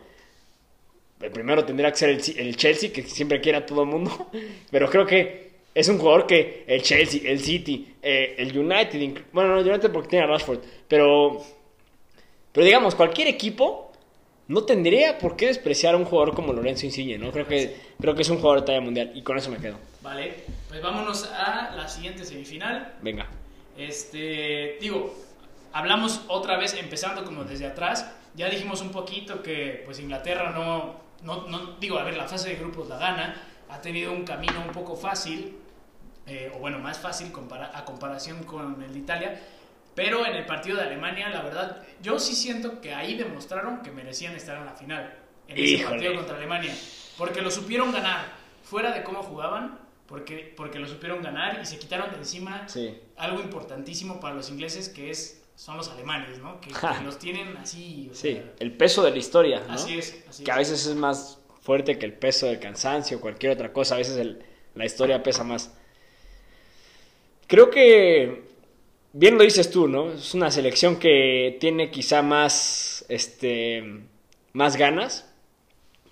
[1.21, 4.31] El primero tendría que ser el, el Chelsea, que siempre quiere a todo el mundo.
[4.71, 9.51] Pero creo que es un jugador que el Chelsea, el City, eh, el United, bueno,
[9.51, 11.43] no, el United porque tiene a Rashford, pero,
[12.51, 13.86] pero digamos, cualquier equipo
[14.49, 17.33] no tendría por qué despreciar a un jugador como Lorenzo Insigne, ¿no?
[17.33, 19.77] Creo que, creo que es un jugador de talla mundial y con eso me quedo.
[20.03, 22.95] Vale, pues vámonos a la siguiente semifinal.
[23.03, 23.27] Venga.
[23.77, 25.15] Este, digo,
[25.73, 28.11] hablamos otra vez empezando como desde atrás.
[28.35, 32.51] Ya dijimos un poquito que pues Inglaterra no, no, no digo, a ver, la fase
[32.51, 35.57] de grupos la gana, ha tenido un camino un poco fácil,
[36.27, 39.43] eh, o bueno, más fácil compara a comparación con el de Italia,
[39.97, 43.91] pero en el partido de Alemania, la verdad, yo sí siento que ahí demostraron que
[43.91, 45.13] merecían estar en la final.
[45.49, 45.89] En ese Híjole.
[45.91, 46.73] partido contra Alemania.
[47.19, 48.27] Porque lo supieron ganar.
[48.63, 52.97] Fuera de cómo jugaban, porque, porque lo supieron ganar y se quitaron de encima Sí.
[53.17, 56.61] algo importantísimo para los ingleses que es son los alemanes, ¿no?
[56.61, 56.99] Que, Ja.
[56.99, 58.11] que los tienen así.
[58.13, 59.73] Sí, sea, el peso de la historia, ¿no?
[59.75, 60.23] Así es.
[60.29, 60.69] Así que a es.
[60.71, 63.95] veces es más fuerte que el peso del cansancio o cualquier otra cosa.
[63.95, 65.73] A veces el- la historia pesa más.
[67.47, 68.46] Creo que,
[69.17, 70.13] bien lo dices tú, ¿no?
[70.13, 74.03] Es una selección que tiene quizá más, este,
[74.53, 75.33] más ganas,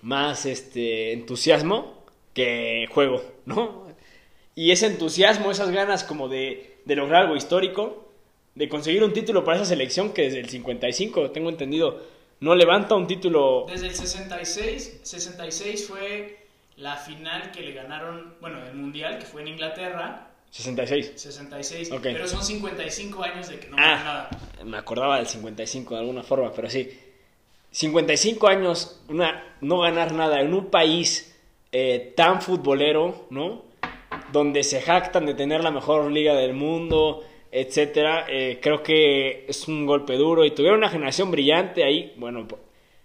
[0.01, 3.85] más, este, entusiasmo que juego, ¿no?
[4.55, 8.11] Y ese entusiasmo, esas ganas como de, de lograr algo histórico,
[8.55, 12.01] de conseguir un título para esa selección que desde el 55, tengo entendido,
[12.39, 18.65] no levanta un título Desde el 66, 66 fue la final que le ganaron, bueno,
[18.65, 21.11] el Mundial, que fue en Inglaterra, 66.
[21.15, 22.01] 66, Ok.
[22.03, 23.81] pero son 55 años de que no Ah.
[24.03, 24.29] nada.
[24.63, 26.89] Me acordaba del 55 de alguna forma, pero sí.
[27.71, 31.31] 55 años, una, no ganar nada en un país
[31.73, 33.65] eh, tan futbolero, ¿no?
[34.31, 38.25] Donde se jactan de tener la mejor liga del mundo, etcétera.
[38.29, 42.13] eh, creo que es un golpe duro y tuvieron una generación brillante ahí.
[42.15, 42.47] Bueno,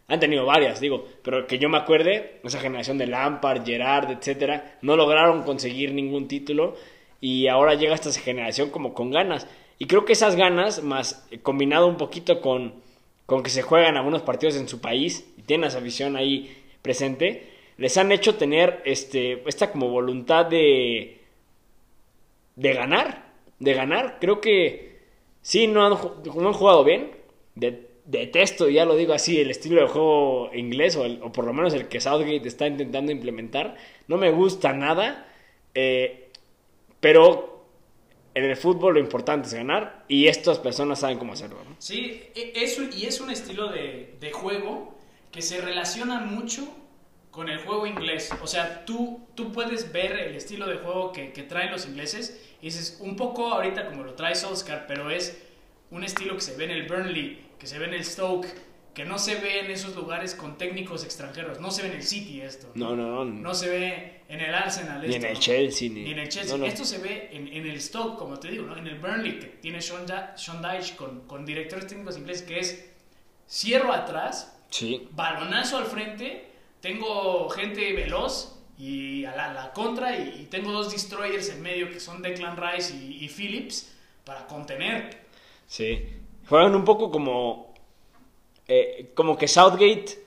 [0.07, 4.79] han tenido varias, digo, pero que yo me acuerde, esa generación de Lampard, Gerard, etcétera,
[4.83, 6.77] no lograron conseguir ningún título
[7.21, 9.47] y ahora llega esta generación como con ganas.
[9.79, 12.75] Y creo que esas ganas, más combinado un poquito con,
[13.27, 17.49] con que se juegan algunos partidos en su país y tienen esa afición ahí presente,
[17.79, 21.19] les han hecho tener este, esta como voluntad de,
[22.57, 24.19] de ganar, de ganar.
[24.21, 24.99] Creo que
[25.43, 27.13] sí, no han, no han jugado bien.
[27.55, 31.45] De- detesto, ya lo digo así, el estilo de juego inglés o, el- o por
[31.45, 33.77] lo menos el que Southgate está intentando implementar.
[34.09, 35.27] No me gusta nada.
[35.75, 36.30] eh,
[37.01, 37.67] pero
[38.35, 41.59] en el fútbol lo importante es ganar y estas personas saben cómo hacerlo.
[41.69, 41.77] ¿no?
[41.79, 44.97] Sí, e- eso, y es un estilo de, de juego
[45.33, 46.69] que se relaciona mucho
[47.31, 48.31] con el juego inglés.
[48.43, 52.41] O sea, tú, tú puedes ver el estilo de juego que, que traen los ingleses
[52.61, 55.41] y dices, un poco ahorita como lo trae Solskjaer, pero es
[55.91, 58.49] un estilo que se ve en el Burnley, que se ve en el Stoke,
[58.95, 61.61] que no se ve en esos lugares con técnicos extranjeros.
[61.61, 62.69] No se ve en el City esto.
[62.75, 63.25] No, no, no.
[63.25, 65.07] No se ve en el Arsenal.
[65.07, 65.40] Ni en el ¿no?
[65.40, 66.57] Chelsea, ni- Ni en el Chelsea.
[66.57, 66.66] no, no.
[66.66, 68.77] Esto se ve en, en el Stoke, como te digo, ¿no?
[68.77, 72.59] En el Burnley, que tiene Sean, Da- Sean Dyche con, con directores técnicos ingleses, que
[72.61, 72.90] es
[73.49, 75.09] cierro atrás, Sí.
[75.12, 76.47] balonazo al frente,
[76.81, 81.90] tengo gente veloz y a la, la contra y, y tengo dos destroyers en medio
[81.90, 83.93] que son Declan Rice y, y Phillips
[84.25, 85.19] para contener.
[85.66, 86.09] Sí.
[86.49, 87.75] Juegan un poco como.
[88.69, 90.25] eh, como que Southgate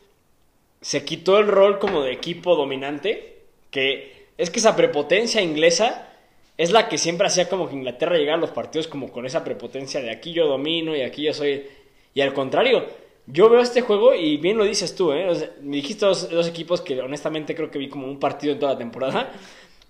[0.81, 3.32] se quitó el rol como de equipo dominante.
[3.73, 6.09] Que es que esa prepotencia inglesa
[6.57, 9.43] es la que siempre hacía como que Inglaterra llegara a los partidos como con esa
[9.43, 11.65] prepotencia de aquí yo domino y aquí yo soy.
[12.13, 12.85] Y al contrario,
[13.25, 15.27] yo veo este juego y bien lo dices tú, ¿eh?
[15.27, 18.53] O sea, me dijiste dos, dos equipos que honestamente creo que vi como un partido
[18.53, 19.31] en toda la temporada.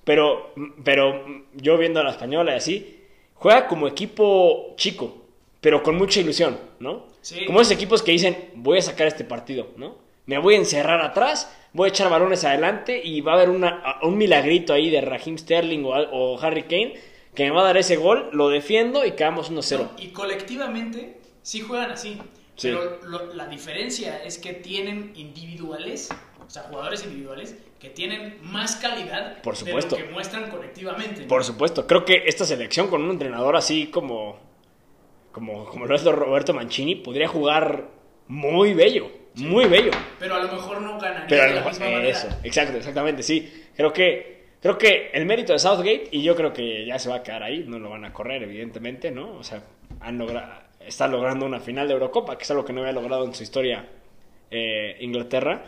[0.06, 3.00] Pero, pero yo viendo a la española y así,
[3.36, 5.16] juega como equipo chico,
[5.62, 7.06] pero con mucha ilusión, ¿no?
[7.22, 7.46] Sí.
[7.46, 9.96] Como esos equipos que dicen, voy a sacar este partido, ¿no?
[10.26, 13.98] Me voy a encerrar atrás, voy a echar balones adelante y va a haber una,
[14.04, 16.94] un milagrito ahí de Raheem Sterling o, Harry Kane
[17.36, 19.78] que me va a dar ese gol, lo defiendo y quedamos 1-0.
[19.80, 19.90] ¿no?
[19.98, 22.20] Y colectivamente sí juegan así.
[22.56, 22.70] Sí.
[22.70, 26.10] Pero lo- la diferencia es que tienen individuales,
[26.46, 29.96] o sea, jugadores individuales, que tienen más calidad Por supuesto.
[29.96, 31.22] de lo que muestran colectivamente.
[31.24, 31.28] ¿no?
[31.28, 34.38] Por supuesto, creo que esta selección con un entrenador así como,
[35.32, 37.90] como, como lo es Roberto Mancini podría jugar
[38.28, 39.92] muy bello, muy bello.
[40.20, 42.08] Pero a lo mejor no ganaría Pero a de lo la mejor- manera.
[42.10, 43.64] eso, exacto, exactamente, sí.
[43.76, 47.16] Creo que, creo que el mérito de Southgate, y yo creo que ya se va
[47.18, 49.38] a quedar ahí, no lo van a correr, evidentemente, ¿no?
[49.38, 49.64] O sea,
[50.00, 53.26] han logra- está logrando una final de Eurocopa, que es algo que no había logrado
[53.26, 53.86] en su historia
[54.52, 55.64] eh, Inglaterra.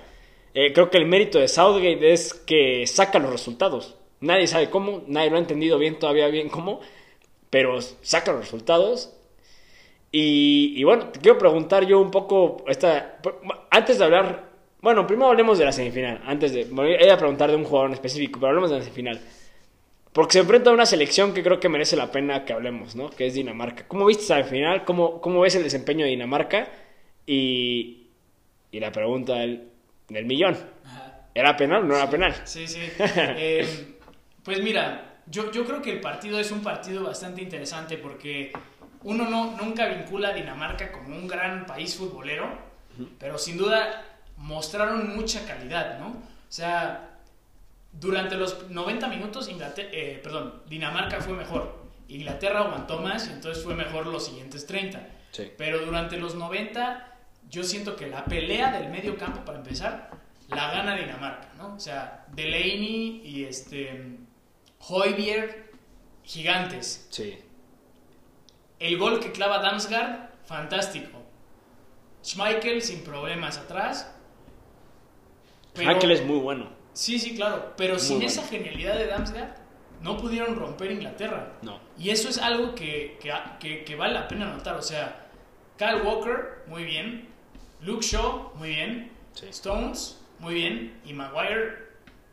[0.53, 3.95] Eh, creo que el mérito de Southgate es que saca los resultados.
[4.21, 6.81] Nadie sabe cómo, nadie lo ha entendido bien todavía bien cómo,
[7.49, 9.14] pero saca los resultados
[10.17, 13.17] y, y bueno, te quiero preguntar yo un poco, esta,
[13.69, 14.49] antes de hablar,
[14.79, 17.95] bueno, primero hablemos de la semifinal, antes de, voy a preguntar de un jugador en
[17.95, 19.19] específico, pero hablemos de la semifinal.
[20.13, 23.09] Porque se enfrenta a una selección que creo que merece la pena que hablemos, ¿no?
[23.09, 23.89] Que es Dinamarca.
[23.89, 24.85] ¿Cómo viste esa semifinal?
[24.85, 26.69] ¿Cómo, cómo ves el desempeño de Dinamarca?
[27.25, 28.07] Y,
[28.71, 29.67] y la pregunta del,
[30.07, 30.57] del millón.
[30.85, 31.27] Ajá.
[31.35, 32.33] ¿Era penal o no era penal?
[32.45, 32.79] Sí, sí.
[33.37, 33.67] Eh,
[34.45, 38.53] pues mira, yo, yo creo que el partido es un partido bastante interesante porque
[39.05, 42.49] uno no, nunca vincula a Dinamarca como un gran país futbolero,
[43.19, 44.03] pero sin duda
[44.37, 46.07] mostraron mucha calidad, ¿no?
[46.07, 47.19] O sea,
[47.91, 51.85] durante los 90 minutos, Inglaterra, eh, perdón, Dinamarca fue mejor.
[52.07, 55.07] Inglaterra aguantó más y entonces fue mejor los siguientes 30.
[55.31, 55.51] Sí.
[55.55, 60.09] Pero durante los 90, yo siento que la pelea del medio campo, para empezar,
[60.49, 61.75] la gana Dinamarca, ¿no?
[61.75, 64.17] O sea, Delaney y este
[64.79, 65.71] Højbjerg,
[66.23, 67.07] gigantes.
[67.11, 67.37] Sí.
[68.79, 71.19] El gol que clava Damsgaard, fantástico.
[72.23, 74.11] Schmeichel sin problemas atrás.
[75.73, 76.69] Pero- Michael es muy bueno.
[76.93, 77.73] Sí, sí, claro.
[77.77, 78.27] Pero sin bueno.
[78.29, 79.55] esa genialidad de Damsgaard,
[80.01, 81.53] no pudieron romper Inglaterra.
[81.61, 81.79] No.
[81.97, 84.75] Y eso es algo que, que, que- que vale la pena notar.
[84.75, 85.27] O sea,
[85.77, 87.29] Kyle Walker, muy bien.
[87.81, 89.11] Luke Shaw, muy bien.
[89.33, 89.47] Sí.
[89.49, 90.99] Stones, muy bien.
[91.05, 91.75] Y Maguire,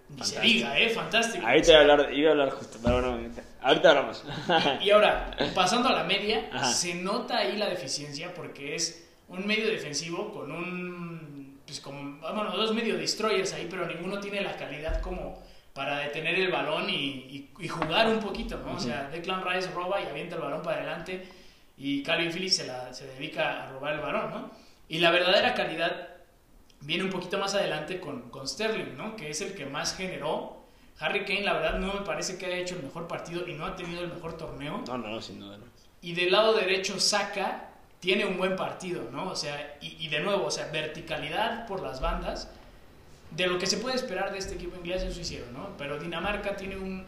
[0.09, 0.43] ni se Fantástico.
[0.43, 0.89] diga, ¿eh?
[0.91, 1.47] Fantástico.
[1.47, 3.31] Ahorita iba a hablar, iba a hablar justo, pero bueno,
[3.63, 4.25] ahorita- hablamos.
[4.81, 6.65] Y ahora, pasando a la media, Ajá.
[6.67, 11.61] se nota ahí la deficiencia porque es un medio defensivo con un.
[11.67, 12.19] Pues como.
[12.21, 15.41] Bueno, dos medio destroyers ahí, pero ninguno tiene la calidad como
[15.73, 18.75] para detener el balón y, y- y jugar un poquito, ¿no?
[18.75, 21.27] O sea, Declan Rice roba y avienta el balón para adelante
[21.79, 24.51] y Calvin Phillips se, la- se dedica a robar el balón, ¿no?
[24.89, 26.09] Y la verdadera calidad
[26.81, 29.17] viene un poquito más adelante con, con Sterling, ¿no?
[29.17, 30.62] Que es el que más generó.
[30.99, 33.67] Harry Kane, la verdad, no me parece que haya hecho el mejor partido y no
[33.67, 34.83] ha tenido el mejor torneo.
[34.87, 35.65] No, no, sin duda no.
[36.01, 39.29] Y del lado derecho, Saka tiene un buen partido, ¿no?
[39.31, 42.51] O sea, y, y de nuevo, o sea, verticalidad por las bandas.
[43.31, 45.71] De lo que se puede esperar de este equipo inglés, eso hicieron, ¿no?
[45.79, 47.05] Pero Dinamarca tiene un.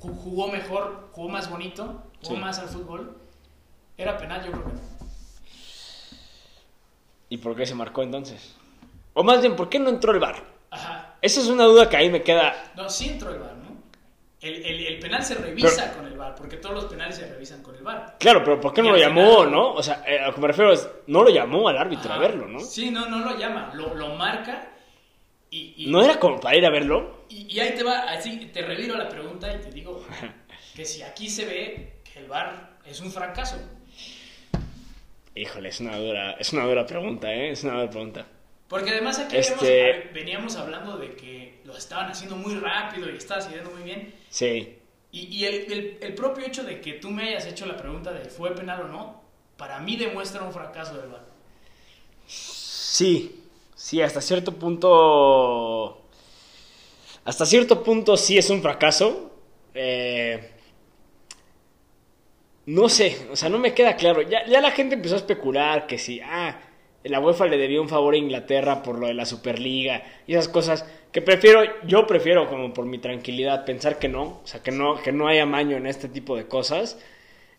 [0.00, 2.40] ju- Jugó mejor, jugó más bonito, jugó Sí.
[2.40, 3.16] más al fútbol.
[3.96, 4.44] ¿Era penal?
[4.44, 4.80] Yo creo que no.
[7.28, 8.56] ¿Y por qué se marcó entonces?
[9.14, 10.42] O más bien, ¿por qué no entró el bar?
[10.70, 11.01] Ajá.
[11.22, 12.72] Esa es una duda que ahí me queda.
[12.76, 13.62] No, sí entró el VAR, ¿no?
[14.40, 17.62] El, el- el penal se revisa con el VAR, porque todos los penales se revisan
[17.62, 18.16] con el VAR.
[18.18, 19.72] Claro, pero ¿por qué no lo llamó, final- no?
[19.74, 22.18] O sea, eh, a lo que me refiero es, no lo llamó al árbitro a
[22.18, 22.58] verlo, ¿no?
[22.60, 24.68] Sí, no, no lo llama, lo, lo marca
[25.48, 27.24] y, y, ¿No era como para ir a verlo?
[27.28, 30.04] y, y ahí te va, así te reviro la pregunta y te digo
[30.74, 33.56] que si aquí se ve que el VAR es un fracaso.
[35.34, 37.50] Híjole, es una dura, es una dura pregunta, ¿eh?
[37.52, 38.26] Es una dura pregunta.
[38.72, 43.18] Porque además aquí Este- habíamos- veníamos hablando de que lo estaban haciendo muy rápido y
[43.18, 44.14] estaba saliendo muy bien.
[44.30, 44.78] Sí.
[45.10, 48.10] Y, y el, el- el propio hecho de que tú me hayas hecho la pregunta
[48.14, 49.22] de fue penal o no,
[49.58, 51.20] para mí demuestra un fracaso del VAR.
[52.26, 53.42] Sí,
[53.74, 56.00] sí, hasta cierto punto.
[57.26, 59.34] Hasta cierto punto sí es un fracaso.
[59.74, 60.50] Eh,
[62.64, 64.22] no sé, o sea, no me queda claro.
[64.22, 66.58] Ya, ya la gente empezó a especular que si, ah,
[67.04, 70.48] la UEFA le debió un favor a Inglaterra por lo de la Superliga y esas
[70.48, 70.86] cosas.
[71.12, 74.40] Que prefiero, yo prefiero, como por mi tranquilidad, pensar que no.
[74.42, 76.98] O sea, que no, que no hay amaño en este tipo de cosas.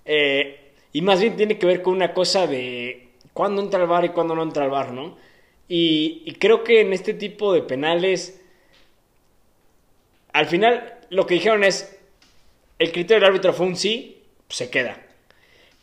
[0.06, 4.06] Eh, y más bien tiene que ver con una cosa de cuándo entra el bar
[4.06, 5.17] y cuándo no entra el bar, ¿no?
[5.67, 8.41] Y, y creo que en este tipo de penales,
[10.34, 11.99] al final lo que dijeron es,
[12.79, 15.03] el criterio del árbitro fue un sí, se queda.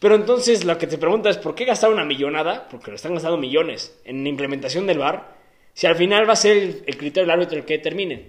[0.00, 2.66] Pero entonces lo que te pregunta es, ¿por qué gastar una millonada?
[2.68, 5.36] Porque lo están gastando millones en implementación del VAR,
[5.74, 8.24] si al final va a ser el, el criterio del árbitro el que determine.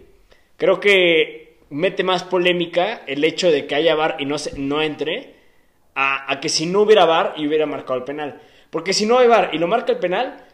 [0.58, 4.82] Creo que mete más polémica el hecho de que haya VAR y no, se- no
[4.84, 5.34] entre,
[5.96, 8.42] a, a que si no hubiera VAR y hubiera marcado el penal.
[8.70, 10.46] Porque si no hay VAR y lo marca el penal,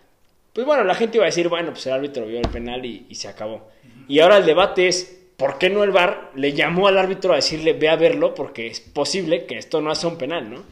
[0.54, 3.06] pues bueno, la gente iba a decir, bueno, pues el árbitro vio el penal y,
[3.10, 3.70] y se acabó.
[4.08, 7.38] Y ahora el debate es, ¿por qué no el VAR le llamó al árbitro a
[7.38, 8.34] decirle, ve a verlo?
[8.36, 10.64] Porque es posible que esto no sea un penal, ¿no?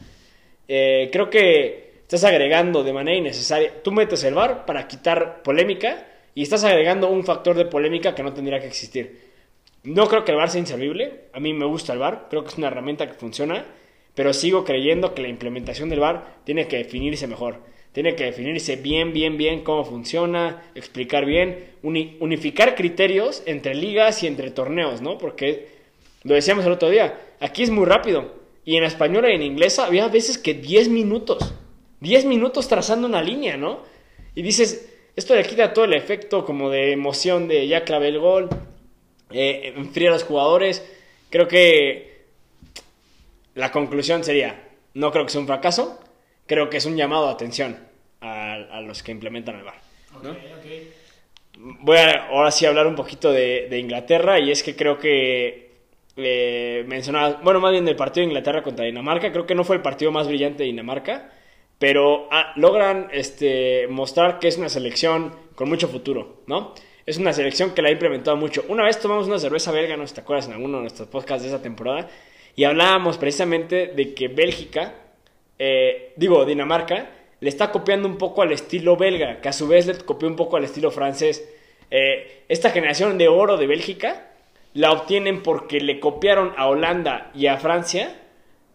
[0.68, 3.82] Eh, creo que estás agregando de manera innecesaria.
[3.82, 8.22] Tú metes el VAR para quitar polémica y estás agregando un factor de polémica que
[8.22, 9.20] no tendría que existir.
[9.84, 11.20] No creo que el VAR sea inservible.
[11.32, 12.26] A mí me gusta el VAR.
[12.28, 13.64] Creo que es una herramienta que funciona.
[14.14, 17.60] Pero sigo creyendo que la implementación del VAR tiene que definirse mejor.
[17.92, 24.22] Tiene que definirse bien, bien, bien cómo funciona, explicar bien, uni- unificar criterios entre ligas
[24.22, 25.16] y entre torneos, ¿no?
[25.16, 25.68] Porque
[26.22, 28.34] lo decíamos el otro día, aquí es muy rápido.
[28.66, 31.54] Y en español y en inglés había veces que 10 minutos.
[32.00, 33.84] 10 minutos trazando una línea, ¿no?
[34.34, 38.18] Y dices, esto le quita todo el efecto como de emoción de ya clavé el
[38.18, 38.48] gol,
[39.30, 40.84] eh, enfría a los jugadores.
[41.30, 42.24] Creo que
[43.54, 46.00] la conclusión sería, no creo que sea un fracaso,
[46.46, 47.78] creo que es un llamado de atención
[48.20, 49.80] a, a los que implementan el VAR.
[50.16, 50.30] Ok, ¿no?
[50.32, 51.76] ok.
[51.82, 55.65] Voy a ahora sí hablar un poquito de, de Inglaterra y es que creo que
[56.16, 59.76] eh, mencionaba, bueno, más bien del partido de Inglaterra contra Dinamarca, creo que no fue
[59.76, 61.30] el partido más brillante de Dinamarca,
[61.78, 66.74] pero ah, logran este, mostrar que es una selección con mucho futuro, ¿no?
[67.04, 68.64] Es una selección que la ha implementado mucho.
[68.68, 71.50] Una vez tomamos una cerveza belga, no te acuerdas en alguno de nuestros podcasts de
[71.50, 72.08] esa temporada,
[72.56, 74.94] y hablábamos precisamente de que Bélgica,
[75.58, 79.86] eh, digo, Dinamarca, le está copiando un poco al estilo belga, que a su vez
[79.86, 81.46] le copió un poco al estilo francés.
[81.90, 84.30] Eh, esta generación de oro de Bélgica
[84.76, 88.14] la obtienen porque le copiaron a Holanda y a Francia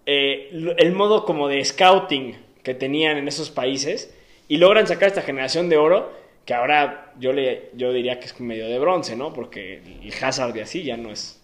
[0.07, 4.11] eh, el modo como de scouting que tenían en esos países
[4.47, 6.11] y logran sacar esta generación de oro
[6.43, 9.31] que ahora yo, le, yo diría que es medio de bronce, ¿no?
[9.31, 11.39] Porque el Hazard de así ya no es,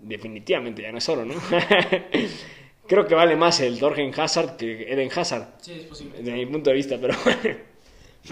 [0.00, 1.34] definitivamente ya no es oro, ¿no?
[2.88, 6.18] Creo que vale más el Dorgen Hazard que Eden Hazard Sí, es posible.
[6.18, 7.14] desde mi punto de vista, pero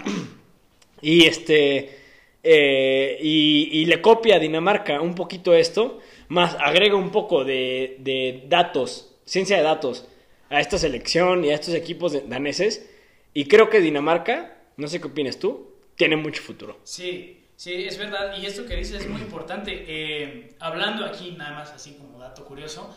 [1.01, 2.00] y este
[2.43, 7.97] eh, y, y le copia a Dinamarca un poquito esto, más agrega un poco de,
[7.99, 10.07] de datos, ciencia de datos
[10.49, 12.89] a esta selección y a estos equipos daneses
[13.33, 16.79] y creo que Dinamarca, no sé qué opinas tú, tiene mucho futuro.
[16.83, 18.35] Sí, sí, es verdad.
[18.37, 19.85] Y esto que dices es muy importante.
[19.87, 22.93] Eh, hablando aquí, nada más así como dato curioso,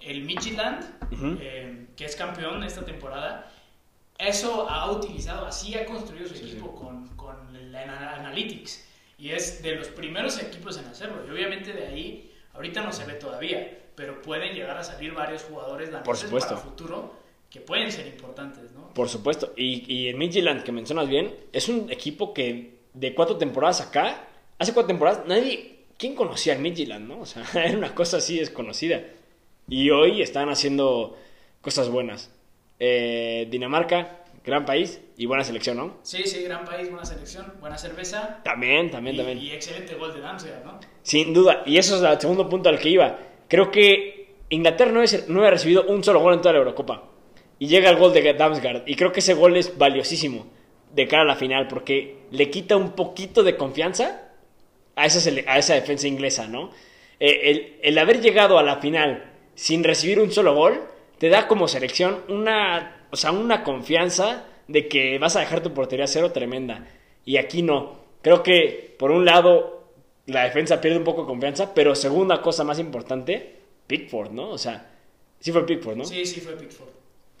[0.00, 1.38] el Ujú.
[1.40, 3.50] eh, que es campeón esta temporada,
[4.18, 7.36] eso ha utilizado, así ha construido su equipo con, con
[7.72, 8.84] la ana- Analytics.
[9.18, 11.26] Y es de los primeros equipos en hacerlo.
[11.26, 15.42] Y obviamente de ahí, ahorita no se ve todavía, pero pueden llegar a salir varios
[15.42, 16.50] jugadores daneses Por supuesto.
[16.54, 17.14] para el futuro
[17.50, 18.94] que pueden ser importantes, ¿no?
[18.94, 19.52] Por supuesto.
[19.56, 24.28] Y, y el Midtjylland, que mencionas bien, es un equipo que de cuatro temporadas acá,
[24.58, 27.20] hace cuatro temporadas, nadie, ¿quién conocía al Midtjylland, no?
[27.20, 29.02] O sea, era una cosa así desconocida.
[29.68, 31.18] Y hoy están haciendo
[31.60, 32.30] cosas buenas.
[32.78, 35.96] Eh, Dinamarca, gran país y buena selección, ¿no?
[36.02, 38.40] Sí, sí, gran país, buena selección, buena cerveza.
[38.42, 39.38] También, también, y, también.
[39.38, 40.80] y excelente gol de Damsgaard, ¿no?
[41.02, 41.62] Sin duda.
[41.66, 43.18] Y eso es el segundo punto al que iba.
[43.48, 47.04] Creo que Inglaterra no, es- no había recibido un solo gol en toda la Eurocopa.
[47.60, 48.82] Y llega el gol de Damsgaard.
[48.86, 50.46] Y creo que ese gol es valiosísimo
[50.94, 54.30] de cara a la final porque le quita un poquito de confianza
[54.96, 56.70] a esa, a esa defensa inglesa, ¿no?
[57.20, 60.80] Eh, el, el haber llegado a la final sin recibir un solo gol
[61.18, 65.72] te da como selección una, o sea, una confianza de que vas a dejar tu
[65.74, 66.86] portería a cero tremenda.
[67.24, 67.98] Y aquí no.
[68.22, 69.88] Creo que, por un lado,
[70.26, 73.56] la defensa pierde un poco de confianza, pero segunda cosa más importante,
[73.86, 74.50] Pickford, ¿no?
[74.50, 74.90] O sea,
[75.40, 76.04] Sí fue Pickford, ¿no?
[76.04, 76.88] Sí, sí fue Pickford.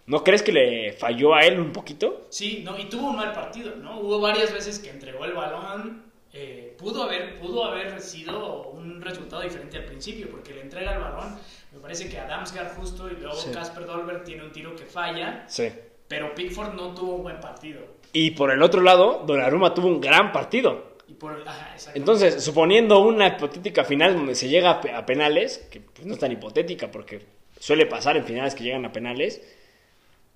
[0.06, 2.26] ¿No crees que le falló a él un poquito?
[2.30, 4.00] Sí, no, y tuvo un mal partido, ¿no?
[4.00, 6.07] Hubo varias veces que entregó el balón.
[6.32, 11.00] Eh, pudo, haber, pudo haber sido un resultado diferente al principio, porque le entrega el
[11.00, 11.36] balón.
[11.72, 13.50] Me parece que Adamsgaard justo y luego Sí.
[13.50, 15.68] Casper Dolberg tiene un tiro que falla, Sí.
[16.06, 17.80] pero Pickford no tuvo un buen partido.
[18.12, 20.96] Y por el otro lado, Donnarumma tuvo un gran partido.
[21.06, 21.98] Y por, ajá, exactamente.
[21.98, 26.32] Entonces, suponiendo una hipotética final donde se llega a penales, que pues, no es tan
[26.32, 27.22] hipotética porque
[27.58, 29.40] suele pasar en finales que llegan a penales,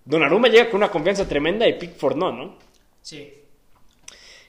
[0.04, 2.58] Donnarumma llega con una confianza tremenda y Pickford no, ¿no?
[3.02, 3.32] Sí.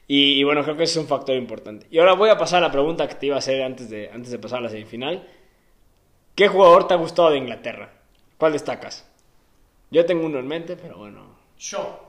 [0.08, 1.88] Y, y bueno, creo que ese es un factor importante.
[1.90, 4.10] Y ahora voy a pasar a la pregunta que te iba a hacer antes de,
[4.12, 5.28] antes de pasar a la semifinal.
[6.36, 7.94] ¿Qué jugador te ha gustado de Inglaterra?
[8.38, 9.08] ¿Cuál destacas?
[9.92, 11.38] Yo tengo uno en mente, pero bueno.
[11.58, 12.00] Shaw.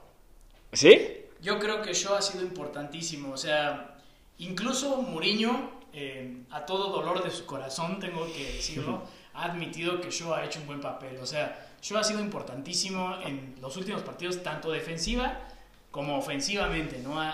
[0.72, 1.26] ¿Sí?
[1.40, 3.32] Yo creo que Shaw ha sido importantísimo.
[3.32, 3.98] O sea,
[4.38, 9.02] incluso Mourinho, eh, a todo dolor de su corazón, tengo que decirlo,
[9.34, 11.18] ha admitido que Shaw ha hecho un buen papel.
[11.18, 15.38] O sea, Shaw ha sido importantísimo en los últimos partidos, tanto defensiva
[15.94, 17.20] como ofensivamente, ¿no?
[17.20, 17.30] Ha,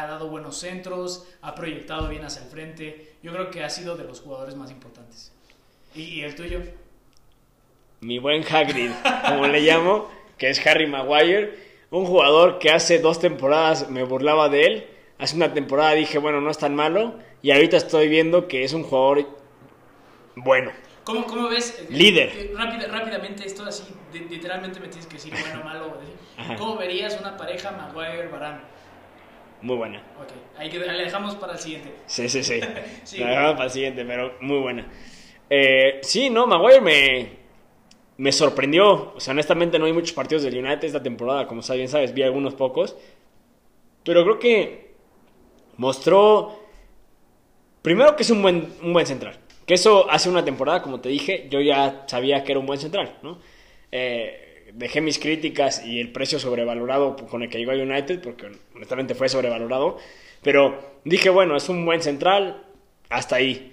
[0.00, 3.12] ha- dado buenos centros, ha proyectado bien hacia el frente.
[3.22, 5.34] Yo creo que ha sido de los jugadores más importantes.
[5.94, 6.62] ¿Y, y el tuyo?
[8.00, 8.90] Mi buen Hagrid,
[9.28, 10.08] como le llamo,
[10.38, 11.58] que es Harry Maguire.
[11.90, 14.86] Un jugador que hace dos temporadas me burlaba de él.
[15.18, 17.18] Hace una temporada dije, bueno, no es tan malo.
[17.42, 19.28] Y ahorita estoy viendo que es un jugador
[20.36, 20.70] bueno.
[21.04, 21.84] ¿Cómo, cómo ves?
[21.90, 22.30] Líder.
[22.34, 25.98] eh, rápida- rápidamente, esto así, de- literalmente me tienes que decir bueno, malo.
[26.38, 26.56] Ajá.
[26.56, 28.60] ¿Cómo verías una pareja Maguire-Varane?
[29.62, 29.98] Muy buena.
[30.20, 30.28] Ok,
[30.58, 31.94] ahí que, le dejamos para el siguiente.
[32.06, 32.60] Sí, sí, sí.
[33.04, 33.18] Sí.
[33.18, 34.86] La dejamos para el siguiente, pero muy buena.
[35.50, 37.28] Eh, sí, no, Maguire me,
[38.16, 39.14] me sorprendió.
[39.14, 42.22] O sea, honestamente no hay muchos partidos del United esta temporada, como bien sabes, vi
[42.22, 42.96] algunos pocos.
[44.04, 44.94] Pero creo que
[45.76, 46.58] mostró,
[47.82, 49.38] primero que es un buen, un buen central.
[49.66, 52.78] Que eso hace una temporada, como te dije, yo ya sabía que era un buen
[52.78, 53.38] central, ¿no?
[53.90, 58.50] Eh, dejé mis críticas y el precio sobrevalorado con el que llegó a United, porque
[58.74, 59.98] honestamente fue sobrevalorado.
[60.42, 62.64] Pero dije, bueno, es un buen central,
[63.08, 63.72] hasta ahí.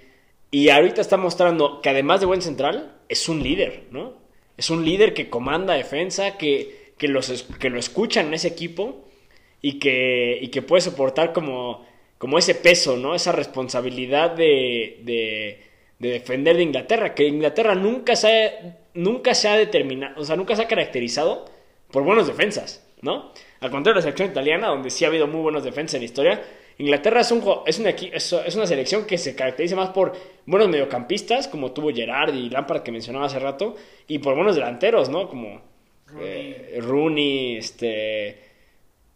[0.52, 4.14] Y ahorita está mostrando que además de buen central, es un líder, ¿no?
[4.58, 9.06] Es un líder que comanda defensa, que, que, los, que lo escuchan en ese equipo
[9.62, 11.86] y que, y que puede soportar como,
[12.18, 13.16] como ese peso, ¿no?
[13.16, 15.60] Esa responsabilidad de,
[16.02, 20.36] de defender de Inglaterra, que Inglaterra nunca se ha, nunca se ha determinado, o sea,
[20.36, 21.46] nunca se ha caracterizado
[21.92, 23.32] por buenos defensas, ¿no?
[23.60, 26.06] Al contrario de la selección italiana, donde sí ha habido muy buenos defensas en la
[26.06, 26.44] historia,
[26.80, 30.14] Inglaterra es, un, es, una, es, una selección que se caracteriza más por
[30.48, 33.76] buenos mediocampistas, como tuvo Gerard y Lampard que mencionaba hace rato,
[34.08, 35.30] y por buenos delanteros, ¿no?
[35.30, 35.62] Como
[36.08, 36.56] Rooney.
[36.58, 38.40] eh, Rooney, este...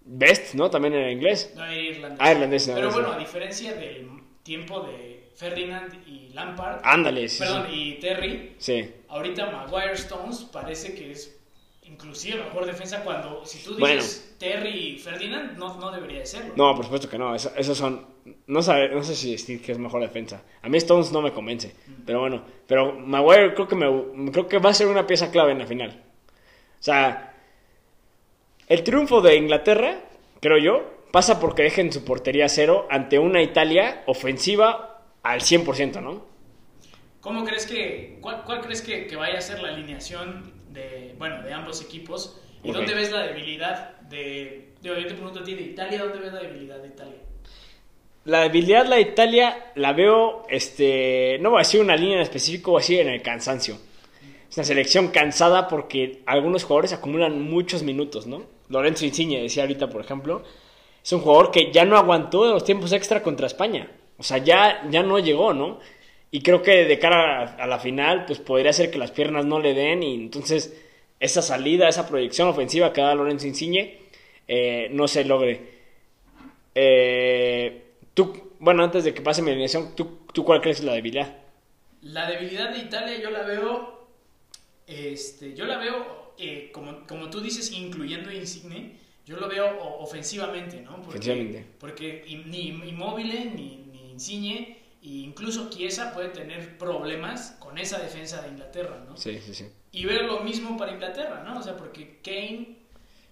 [0.07, 0.69] Best, ¿no?
[0.69, 1.51] También en inglés.
[1.55, 2.19] No, irlandés.
[2.21, 4.07] Ah, irlandés, no, Pero bueno, a diferencia del
[4.43, 7.75] tiempo de Ferdinand y Lampard, Ándale, sí, perdón, sí.
[7.75, 8.89] y Terry, Sí.
[9.09, 11.31] ahorita Maguire Stones parece que es
[11.83, 13.95] inclusive mejor defensa cuando, si tú Bueno.
[14.01, 16.53] dices Terry y Ferdinand, no, no debería de serlo.
[16.55, 17.35] No, por supuesto que no.
[17.35, 18.05] eso- Esos son.
[18.47, 20.41] No, sabe, no sé si decir que es mejor defensa.
[20.63, 21.75] A mí Stones no me convence.
[22.05, 22.43] Pero bueno.
[22.65, 25.67] Pero Maguire creo que, me, creo que va a ser una pieza clave en la
[25.67, 26.01] final.
[26.79, 27.33] O sea.
[28.67, 29.99] El triunfo de Inglaterra,
[30.41, 34.94] creo yo, pasa porque dejen su portería cero ante una Italia ofensiva
[35.25, 36.25] al 100%, ¿no?
[37.21, 41.41] ¿Cómo crees que, cuál, cuál crees que, que vaya a ser la alineación de, bueno,
[41.43, 42.39] de ambos equipos?
[42.63, 42.75] ¿Y Ok.
[42.75, 46.33] dónde ves la debilidad de, digo, yo te pregunto a ti de Italia, ¿dónde ves
[46.33, 47.21] la debilidad de Italia?
[48.25, 52.21] La debilidad la de Italia la veo, este, no voy a decir una línea en
[52.23, 53.77] específico, voy a decir en el cansancio.
[54.49, 58.43] Es una selección cansada porque algunos jugadores acumulan muchos minutos, ¿no?
[58.69, 60.43] Lorenzo Insigne decía ahorita, por ejemplo,
[61.03, 63.91] es un jugador que ya no aguantó los tiempos extra contra España.
[64.17, 65.79] O sea, ya, ya no llegó, ¿no?
[66.31, 69.45] Y creo que de cara a, a la final, pues podría ser que las piernas
[69.45, 70.75] no le den y entonces
[71.19, 73.99] esa salida, esa proyección ofensiva que da Lorenzo Insigne
[74.47, 75.75] eh, no se logre.
[76.73, 81.37] Eh, tú, bueno, antes de que pase mi alineación, ¿tú, ¿tú cuál crees la debilidad?
[82.01, 84.07] La debilidad de Italia yo la veo,
[84.85, 90.81] este, yo la veo, eh, como, como tú dices, incluyendo Insigne, yo lo veo ofensivamente,
[90.81, 90.97] ¿no?
[90.97, 91.65] Porque, Ofensivamente.
[91.79, 92.91] Porque ni ni,
[93.55, 93.84] ni
[94.15, 99.15] Insigne, e incluso Chiesa puede tener problemas con esa defensa de Inglaterra, ¿no?
[99.17, 99.65] Sí, sí, sí.
[99.91, 101.59] Y ver lo mismo para Inglaterra, ¿no?
[101.59, 102.77] O sea, porque Kane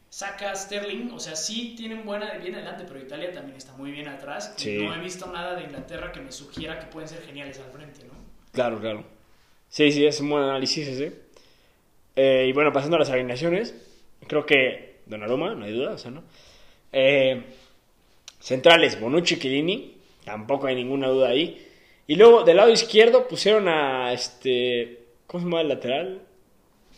[0.10, 3.92] saca a Sterling, o sea, sí tienen buena bien adelante, pero Italia también está muy
[3.92, 4.54] bien atrás.
[4.58, 4.78] Sí.
[4.78, 8.06] No he visto nada de Inglaterra que me sugiera que pueden ser geniales al frente,
[8.06, 8.14] ¿no?
[8.52, 9.04] Claro, claro.
[9.70, 11.24] Sí, sí, es un buen análisis ese.
[12.16, 13.74] Eh, y bueno, pasando a las alineaciones,
[14.28, 16.24] creo que Donnarumma, no hay duda, o sea, ¿no?
[16.92, 17.44] Eh,
[18.40, 21.68] centrales, Bonucci, Chiellini, tampoco hay ninguna duda ahí.
[22.08, 25.00] Y luego, del lado izquierdo, pusieron a este...
[25.28, 26.22] ¿Cómo se llama el lateral?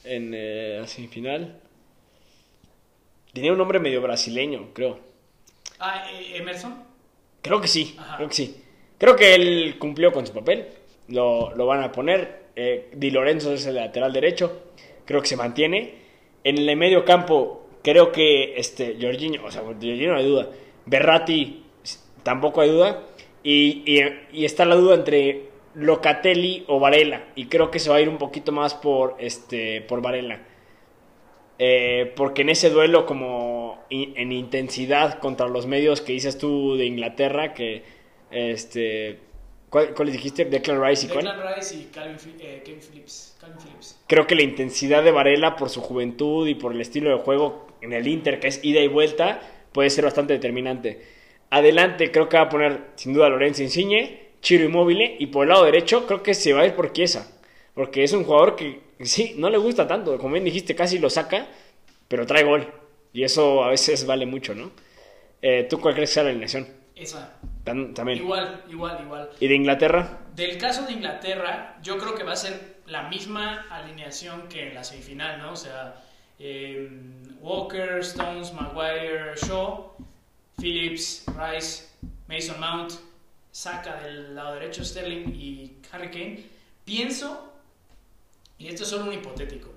[0.05, 1.59] en eh, la semifinal.
[3.33, 4.99] Tenía un nombre medio brasileño, creo.
[5.79, 6.83] Ah, eh, Emerson.
[7.41, 8.17] Creo que sí, Ajá.
[8.17, 8.63] creo que sí.
[8.97, 10.67] Creo que él cumplió con su papel.
[11.09, 12.45] Lo, lo van a poner.
[12.55, 14.71] Eh, Di Lorenzo es el lateral derecho.
[15.05, 16.05] Creo que se mantiene.
[16.43, 20.49] En el medio campo, creo que este, Jorginho, o sea, Jorginho no hay duda.
[20.85, 21.63] Berratti
[22.23, 23.03] tampoco hay duda.
[23.47, 27.25] Y, y- y está la duda entre Locatelli o Varela.
[27.35, 30.41] Y creo que se va a ir un poquito más por, este, por Varela.
[31.59, 36.75] Eh, porque en ese duelo como in- en intensidad contra los medios que dices tú
[36.75, 37.83] de Inglaterra, que
[38.31, 39.19] este
[39.69, 40.43] ¿cuál- ¿cuáles dijiste?
[40.45, 41.25] Declan Rice y cuál?
[41.25, 43.37] Declan Rice y Calvin, eh, Kevin Phillips.
[43.39, 44.03] Calvin Phillips.
[44.07, 47.67] Creo que la intensidad de Varela por su juventud y por el estilo de juego
[47.81, 49.39] en el Inter, que es ida y vuelta,
[49.71, 51.14] puede ser bastante determinante.
[51.57, 55.49] Adelante creo que va a poner sin duda Lorenzo Insigne, Chiro Immobile y por el
[55.49, 57.31] lado derecho creo que se va a ir por Chiesa,
[57.73, 61.09] porque es un jugador que sí, no le gusta tanto, como bien dijiste, casi lo
[61.09, 61.47] saca,
[62.07, 62.67] pero trae gol
[63.13, 64.71] y eso a veces vale mucho, ¿no?
[65.41, 66.67] Eh, ¿Tú cuál crees que sea la alineación?
[66.95, 67.37] Esa.
[67.63, 68.19] Tam- También.
[68.19, 69.29] Igual, igual, igual.
[69.39, 70.19] ¿Y de Inglaterra?
[70.35, 74.75] Del caso de Inglaterra, yo creo que va a ser la misma alineación que en
[74.75, 75.53] la semifinal, ¿no?
[75.53, 76.03] O sea,
[76.39, 76.89] eh,
[77.41, 79.94] Walker, Stones, Maguire, Shaw,
[80.59, 81.89] Phillips, Rice,
[82.27, 82.93] Mason Mount,
[83.51, 86.43] Saka del lado derecho, Sterling y Harry Kane.
[86.83, 87.53] Pienso,
[88.57, 89.69] y esto es solo un hipotético,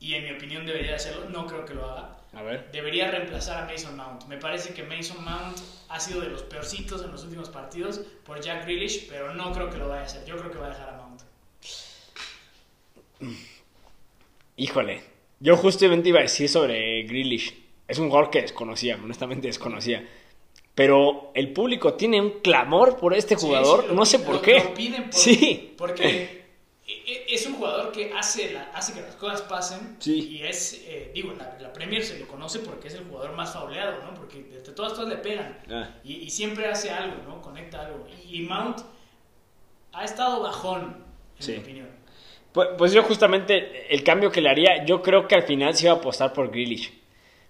[0.00, 2.70] y en mi opinión debería hacerlo, no creo que lo haga, A ver.
[2.72, 4.24] debería reemplazar a Mason Mount.
[4.26, 5.58] Me parece que Mason Mount
[5.88, 9.70] ha sido de los peorcitos en los últimos partidos por Jack Grealish, pero no creo
[9.70, 10.24] que lo vaya a hacer.
[10.26, 11.22] Yo creo que va a dejar a Mount.
[14.56, 15.02] Híjole,
[15.40, 17.61] yo justamente iba a decir sobre Grealish.
[17.88, 20.06] Es un jugador que desconocía, honestamente desconocía.
[20.74, 24.42] Pero el público tiene un clamor por este jugador, sí, lo no sé por lo-
[24.42, 24.54] qué.
[24.64, 25.74] Lo piden por- Sí.
[25.76, 26.42] porque
[26.86, 29.96] e- e- es un jugador que hace, la- hace que las cosas pasen.
[29.98, 30.28] Sí.
[30.38, 33.52] Y es, eh, digo, la, la Premier se le conoce porque es el jugador más
[33.52, 34.14] fauleado, ¿no?
[34.14, 35.58] Porque de de todas, todas le pegan.
[35.70, 35.90] Ah.
[36.04, 37.42] Y, y siempre hace algo, ¿no?
[37.42, 38.06] Conecta algo.
[38.26, 38.78] Y, y Mount
[39.92, 41.04] ha estado bajón,
[41.40, 41.88] en mi opinión.
[42.52, 45.84] Pues, pues yo justamente el cambio que le haría, yo creo que al final se
[45.86, 46.92] iba a apostar por Grealish.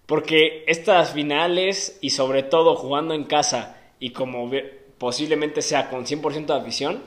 [0.06, 4.50] Porque estas finales y sobre todo jugando en casa y como
[4.98, 7.02] posiblemente sea con 100% de afición,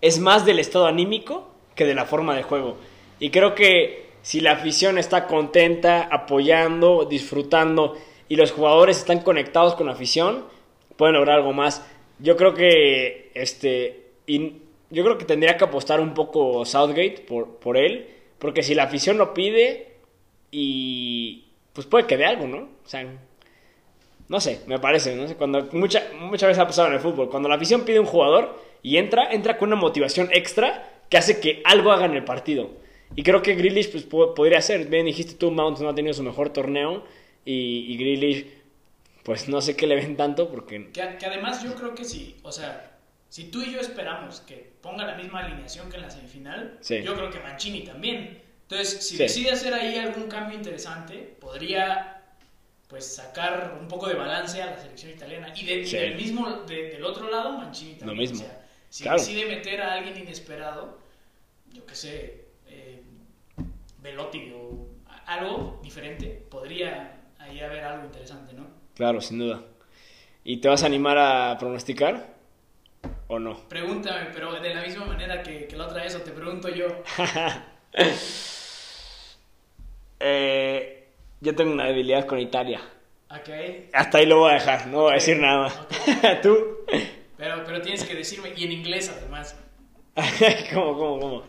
[0.00, 2.76] es más del estado anímico que de la forma de juego.
[3.18, 7.96] Y creo que si la afición está contenta, apoyando, disfrutando
[8.28, 10.44] y los jugadores están conectados con la afición,
[10.96, 11.86] pueden lograr algo más.
[12.18, 17.56] Yo creo que este y yo creo que tendría que apostar un poco Southgate por,
[17.56, 19.96] por él, porque si la afición lo pide
[20.50, 21.43] y
[21.74, 22.58] pues puede que dé algo, ¿no?
[22.84, 23.04] O sea,
[24.28, 27.28] no sé, me parece, no sé, cuando mucha, muchas veces ha pasado en el fútbol,
[27.28, 31.40] cuando la afición pide un jugador y entra, entra con una motivación extra que hace
[31.40, 32.70] que algo haga en el partido.
[33.16, 36.14] Y creo que Grealish pues, po- podría ser, bien dijiste tú, Mount no ha tenido
[36.14, 37.04] su mejor torneo
[37.44, 38.46] y, y Grealish,
[39.22, 40.90] pues no sé qué le ven tanto porque...
[40.90, 42.92] Que, que además yo creo que sí, o sea,
[43.28, 47.02] si tú y yo esperamos que ponga la misma alineación que en la semifinal, Sí.
[47.02, 48.38] yo creo que Mancini también.
[48.68, 49.22] Entonces, si Sí.
[49.22, 52.10] decide hacer ahí algún cambio interesante, podría
[52.88, 55.52] pues sacar un poco de balance a la selección italiana.
[55.56, 55.96] Y, de- y Sí.
[55.96, 58.18] del mismo, de- del otro lado, Mancini también.
[58.18, 58.36] mismo.
[58.36, 59.18] O sea, si Claro.
[59.18, 60.98] decide meter a alguien inesperado,
[61.72, 63.02] yo qué sé, eh,
[63.98, 64.86] Velotti o
[65.26, 68.66] algo diferente, podría ahí haber algo interesante, ¿no?
[68.94, 69.62] Claro, sin duda.
[70.44, 72.34] ¿Y te vas a animar a pronosticar
[73.26, 73.58] o no?
[73.68, 76.86] Pregúntame, pero de la misma manera que, que la otra vez, o te pregunto yo.
[80.20, 81.08] Eh,
[81.40, 82.80] yo tengo una debilidad con Italia.
[83.30, 83.50] Ok,
[83.92, 85.86] Hasta ahí lo voy a dejar, no voy a decir nada.
[86.42, 86.56] ¿Tú?
[87.36, 89.56] pero, pero tienes que decirme, y en inglés además,
[90.72, 91.44] ¿Cómo, cómo, cómo?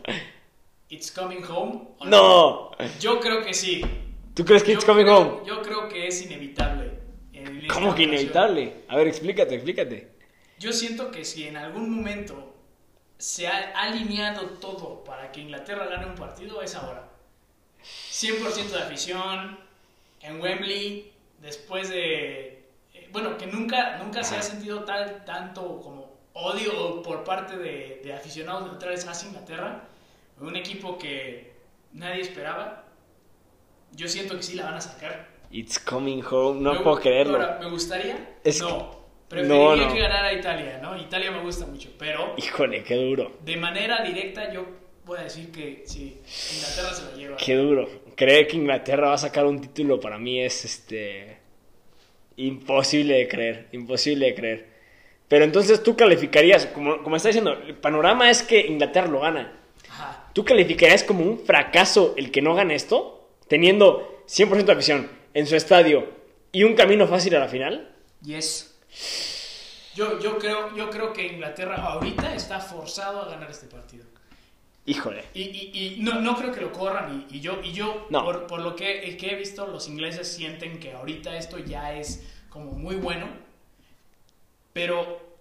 [0.88, 1.80] ¿It's coming home?
[2.04, 2.72] ¡No!
[3.00, 3.82] Yo creo que sí.
[4.34, 5.46] ¿Tú crees que Yo it's coming creo- home?
[5.46, 6.90] Yo creo que es inevitable.
[7.72, 8.12] ¿Cómo que ocasión.
[8.12, 8.72] inevitable?
[8.88, 10.08] A ver, explícate, explícate.
[10.58, 12.55] Yo siento que si en algún momento
[13.18, 17.08] se ha alineado todo para que Inglaterra gane un partido, es ahora.
[18.10, 19.58] 100% de afición,
[20.20, 22.64] en Wembley, después de...
[22.94, 28.00] eh, Bueno, que nunca, nunca se ha sentido tal, tanto como odio por parte de,
[28.04, 29.84] de aficionados neutrales hacia Inglaterra.
[30.40, 31.54] Un equipo que
[31.92, 32.84] nadie esperaba.
[33.92, 35.28] Yo siento que sí la van a sacar.
[35.50, 37.34] It's coming home, no Me- puedo creerlo.
[37.40, 38.36] ahora, ¿Me gustaría?
[38.44, 39.05] Es no.
[39.28, 39.92] Preferiría no, no.
[39.92, 40.96] que ganara Italia, ¿no?
[40.96, 44.66] Italia me gusta mucho, pero Híjole, qué duro, de manera directa yo
[45.04, 46.20] voy a decir que sí,
[46.54, 47.36] Inglaterra se lo lleva.
[47.36, 47.88] qué duro.
[48.16, 51.38] Creer que Inglaterra va a sacar un título para mí es este
[52.36, 54.66] imposible de creer, imposible de creer.
[55.28, 59.52] Pero entonces tú calificarías, como, como está diciendo, el panorama es que Inglaterra lo gana.
[59.90, 60.30] Ajá.
[60.32, 63.28] ¿Tú calificarías como un fracaso el que no gane esto?
[63.48, 66.08] Teniendo 100% de afición en su estadio
[66.52, 67.92] y un camino fácil a la final.
[68.22, 68.75] Yes.
[69.94, 74.04] Yo, yo, creo, yo creo que Inglaterra ahorita está forzado a ganar este partido.
[74.84, 75.24] Híjole.
[75.34, 77.26] Y, y, y no, no creo que lo corran.
[77.30, 78.22] Y, y yo, y yo No.
[78.24, 82.22] por, por lo que, que he visto, los ingleses sienten que ahorita esto ya es
[82.50, 83.26] como muy bueno.
[84.72, 85.38] Pero,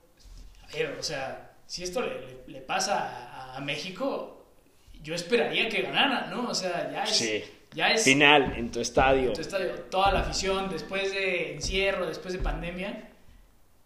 [0.63, 4.47] a ver, o sea, si esto le, le- le pasa a, a México,
[5.01, 6.49] yo esperaría que ganara, ¿no?
[6.49, 7.09] O sea, ya es.
[7.17, 7.43] Sí.
[7.73, 9.33] Ya es Final en tu estadio.
[9.33, 13.09] tu estadio, toda la afición, después de encierro, después de pandemia,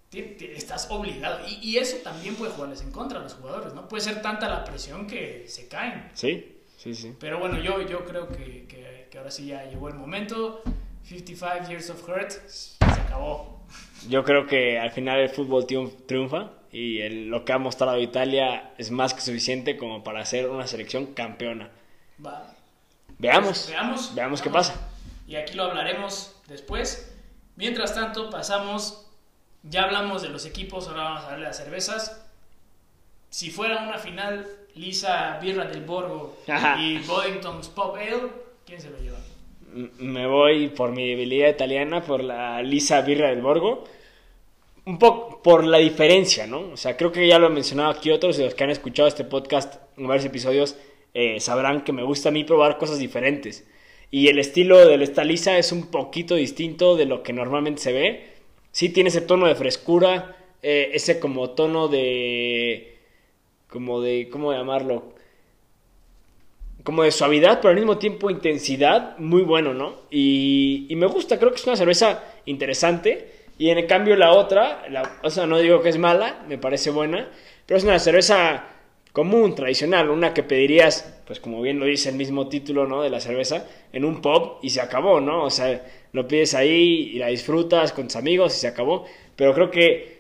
[0.10, 1.40] ti- ti- estás obligado.
[1.48, 3.88] Y, y eso también puede jugarles en contra a los jugadores, ¿no?
[3.88, 6.10] Puede ser tanta la presión que se caen.
[6.14, 7.16] Sí, sí, sí.
[7.20, 10.62] Pero bueno, yo, yo creo que, que- que ahora sí ya llegó el momento.
[11.04, 13.64] 55 Years of Hurt, se acabó.
[14.08, 18.00] Yo creo que al final el fútbol triun- triunfa y el- lo que ha mostrado
[18.00, 21.70] Italia es más que suficiente como para ser una selección campeona.
[22.24, 22.54] Va.
[23.18, 23.48] Veamos.
[23.50, 24.16] Pues, veamos.
[24.16, 24.68] Veamos qué Vamos.
[24.70, 24.88] pasa.
[25.28, 27.14] Y aquí lo hablaremos después.
[27.56, 29.06] Mientras tanto, pasamos.
[29.64, 32.26] Ya hablamos de los equipos, ahora vamos a hablar de las cervezas.
[33.30, 36.38] Si fuera una final, Lisa Birra del Borgo
[36.80, 38.30] y Boddington's Pop Ale,
[38.66, 39.20] ¿quién se lo lleva?
[40.00, 43.84] Me voy por mi debilidad italiana, por la Lisa Birra del Borgo.
[44.86, 46.72] Un poco por la diferencia, ¿no?
[46.72, 49.08] O sea, creo que ya lo he mencionado aquí otros de los que han escuchado
[49.08, 50.76] este podcast en varios episodios
[51.14, 53.68] eh, sabrán que me gusta a mí probar cosas diferentes.
[54.12, 57.94] Y el estilo de esta Lisa es un poquito distinto de lo que normalmente se
[57.94, 58.39] ve.
[58.72, 62.98] Sí tiene ese tono de frescura, eh, ese como tono de...
[63.68, 64.30] como de...
[64.32, 65.20] ¿cómo llamarlo?
[66.84, 69.96] como de suavidad, pero al mismo tiempo intensidad, muy bueno, ¿no?
[70.10, 73.32] Y, y me gusta, creo que es una cerveza interesante.
[73.58, 76.92] Y en cambio la otra, la, o sea, no digo que es mala, me parece
[76.92, 77.30] buena,
[77.66, 78.68] pero es una cerveza
[79.12, 83.02] común, tradicional, una que pedirías, pues como bien lo dice el mismo título, ¿no?
[83.02, 85.44] De la cerveza, en un pub y se acabó, ¿no?
[85.44, 89.06] O sea, lo pides ahí y la disfrutas con tus amigos y se acabó.
[89.36, 90.20] Pero creo que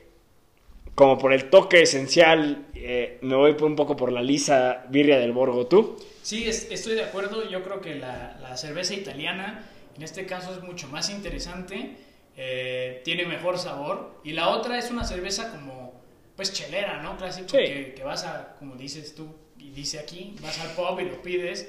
[0.96, 5.32] como por el toque esencial, eh, me voy un poco por la lisa birria del
[5.32, 5.66] Borgo.
[5.68, 5.98] ¿Tú?
[6.22, 7.50] Sí, es- estoy de acuerdo.
[7.50, 9.66] Yo creo que la, la cerveza italiana,
[9.96, 11.96] en este caso, es mucho más interesante.
[12.42, 14.22] eh, tiene mejor sabor.
[14.24, 16.02] Y la otra es una cerveza como,
[16.38, 17.18] pues, chelera, ¿no?
[17.18, 17.58] Clásico, Sí.
[17.58, 19.28] que, que vas a, como dices tú,
[19.58, 21.68] y dice aquí, vas al pub y lo pides.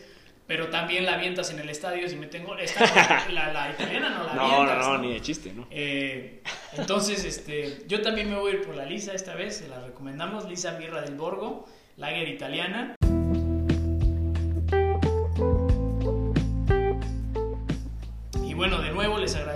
[0.51, 2.09] Pero también la avientas en el estadio.
[2.09, 2.57] Si me tengo.
[2.57, 2.81] Esta,
[3.31, 4.79] la, la italiana no la No, avientas.
[4.85, 5.69] no, no, ni de chiste, ¿no?
[5.71, 6.43] Eh,
[6.77, 9.79] entonces, este, yo también me voy a ir por la Lisa esta vez, se la
[9.79, 12.97] recomendamos, Lisa Birra del Borgo, lager italiana.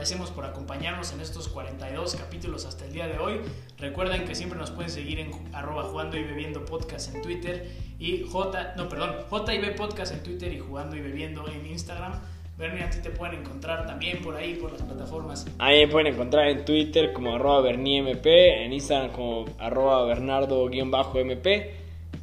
[0.04, 3.40] Agradecemos por acompañarnos en estos 42 capítulos hasta el día de hoy.
[3.78, 8.22] Recuerden que siempre nos pueden seguir en arroba jugando y bebiendo podcast en Twitter y
[8.30, 12.20] J, no, perdón, JIB podcast en Twitter y jugando y bebiendo en Instagram.
[12.58, 15.46] Bernie, a ti te pueden encontrar también por ahí, por las plataformas.
[15.58, 21.46] Ahí me pueden encontrar en Twitter como arroba berniemp, en Instagram como arroba bernardo-mp.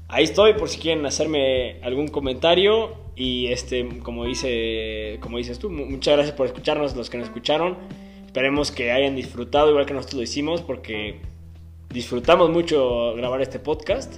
[0.08, 5.70] Ahí estoy por si quieren hacerme algún comentario y este, como dice, como dices tú,
[5.70, 7.78] mu- muchas gracias por escucharnos los que nos escucharon.
[8.26, 11.22] Esperemos que hayan disfrutado igual que nosotros lo hicimos porque
[11.90, 14.16] disfrutamos mucho grabar este podcast.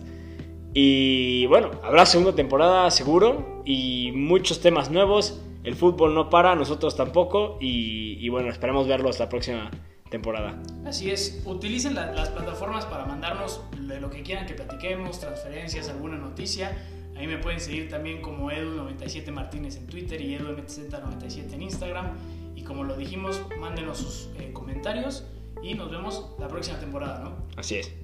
[0.73, 5.39] Y bueno, habrá segunda temporada seguro y muchos temas nuevos.
[5.63, 7.57] El fútbol no para, nosotros tampoco.
[7.61, 9.69] Y, bueno, esperemos verlos la próxima
[10.09, 10.61] temporada.
[10.85, 16.17] Así es, utilicen la- las plataformas para mandarnos lo que quieran que platiquemos, transferencias, alguna
[16.17, 16.77] noticia.
[17.15, 22.17] Ahí me pueden seguir también como Edu97 Martínez en Twitter y EduMZ97 en Instagram.
[22.55, 25.25] Y como lo dijimos, mándenos sus eh, comentarios
[25.61, 27.35] y nos vemos la próxima temporada, ¿no?
[27.55, 28.02] Así es.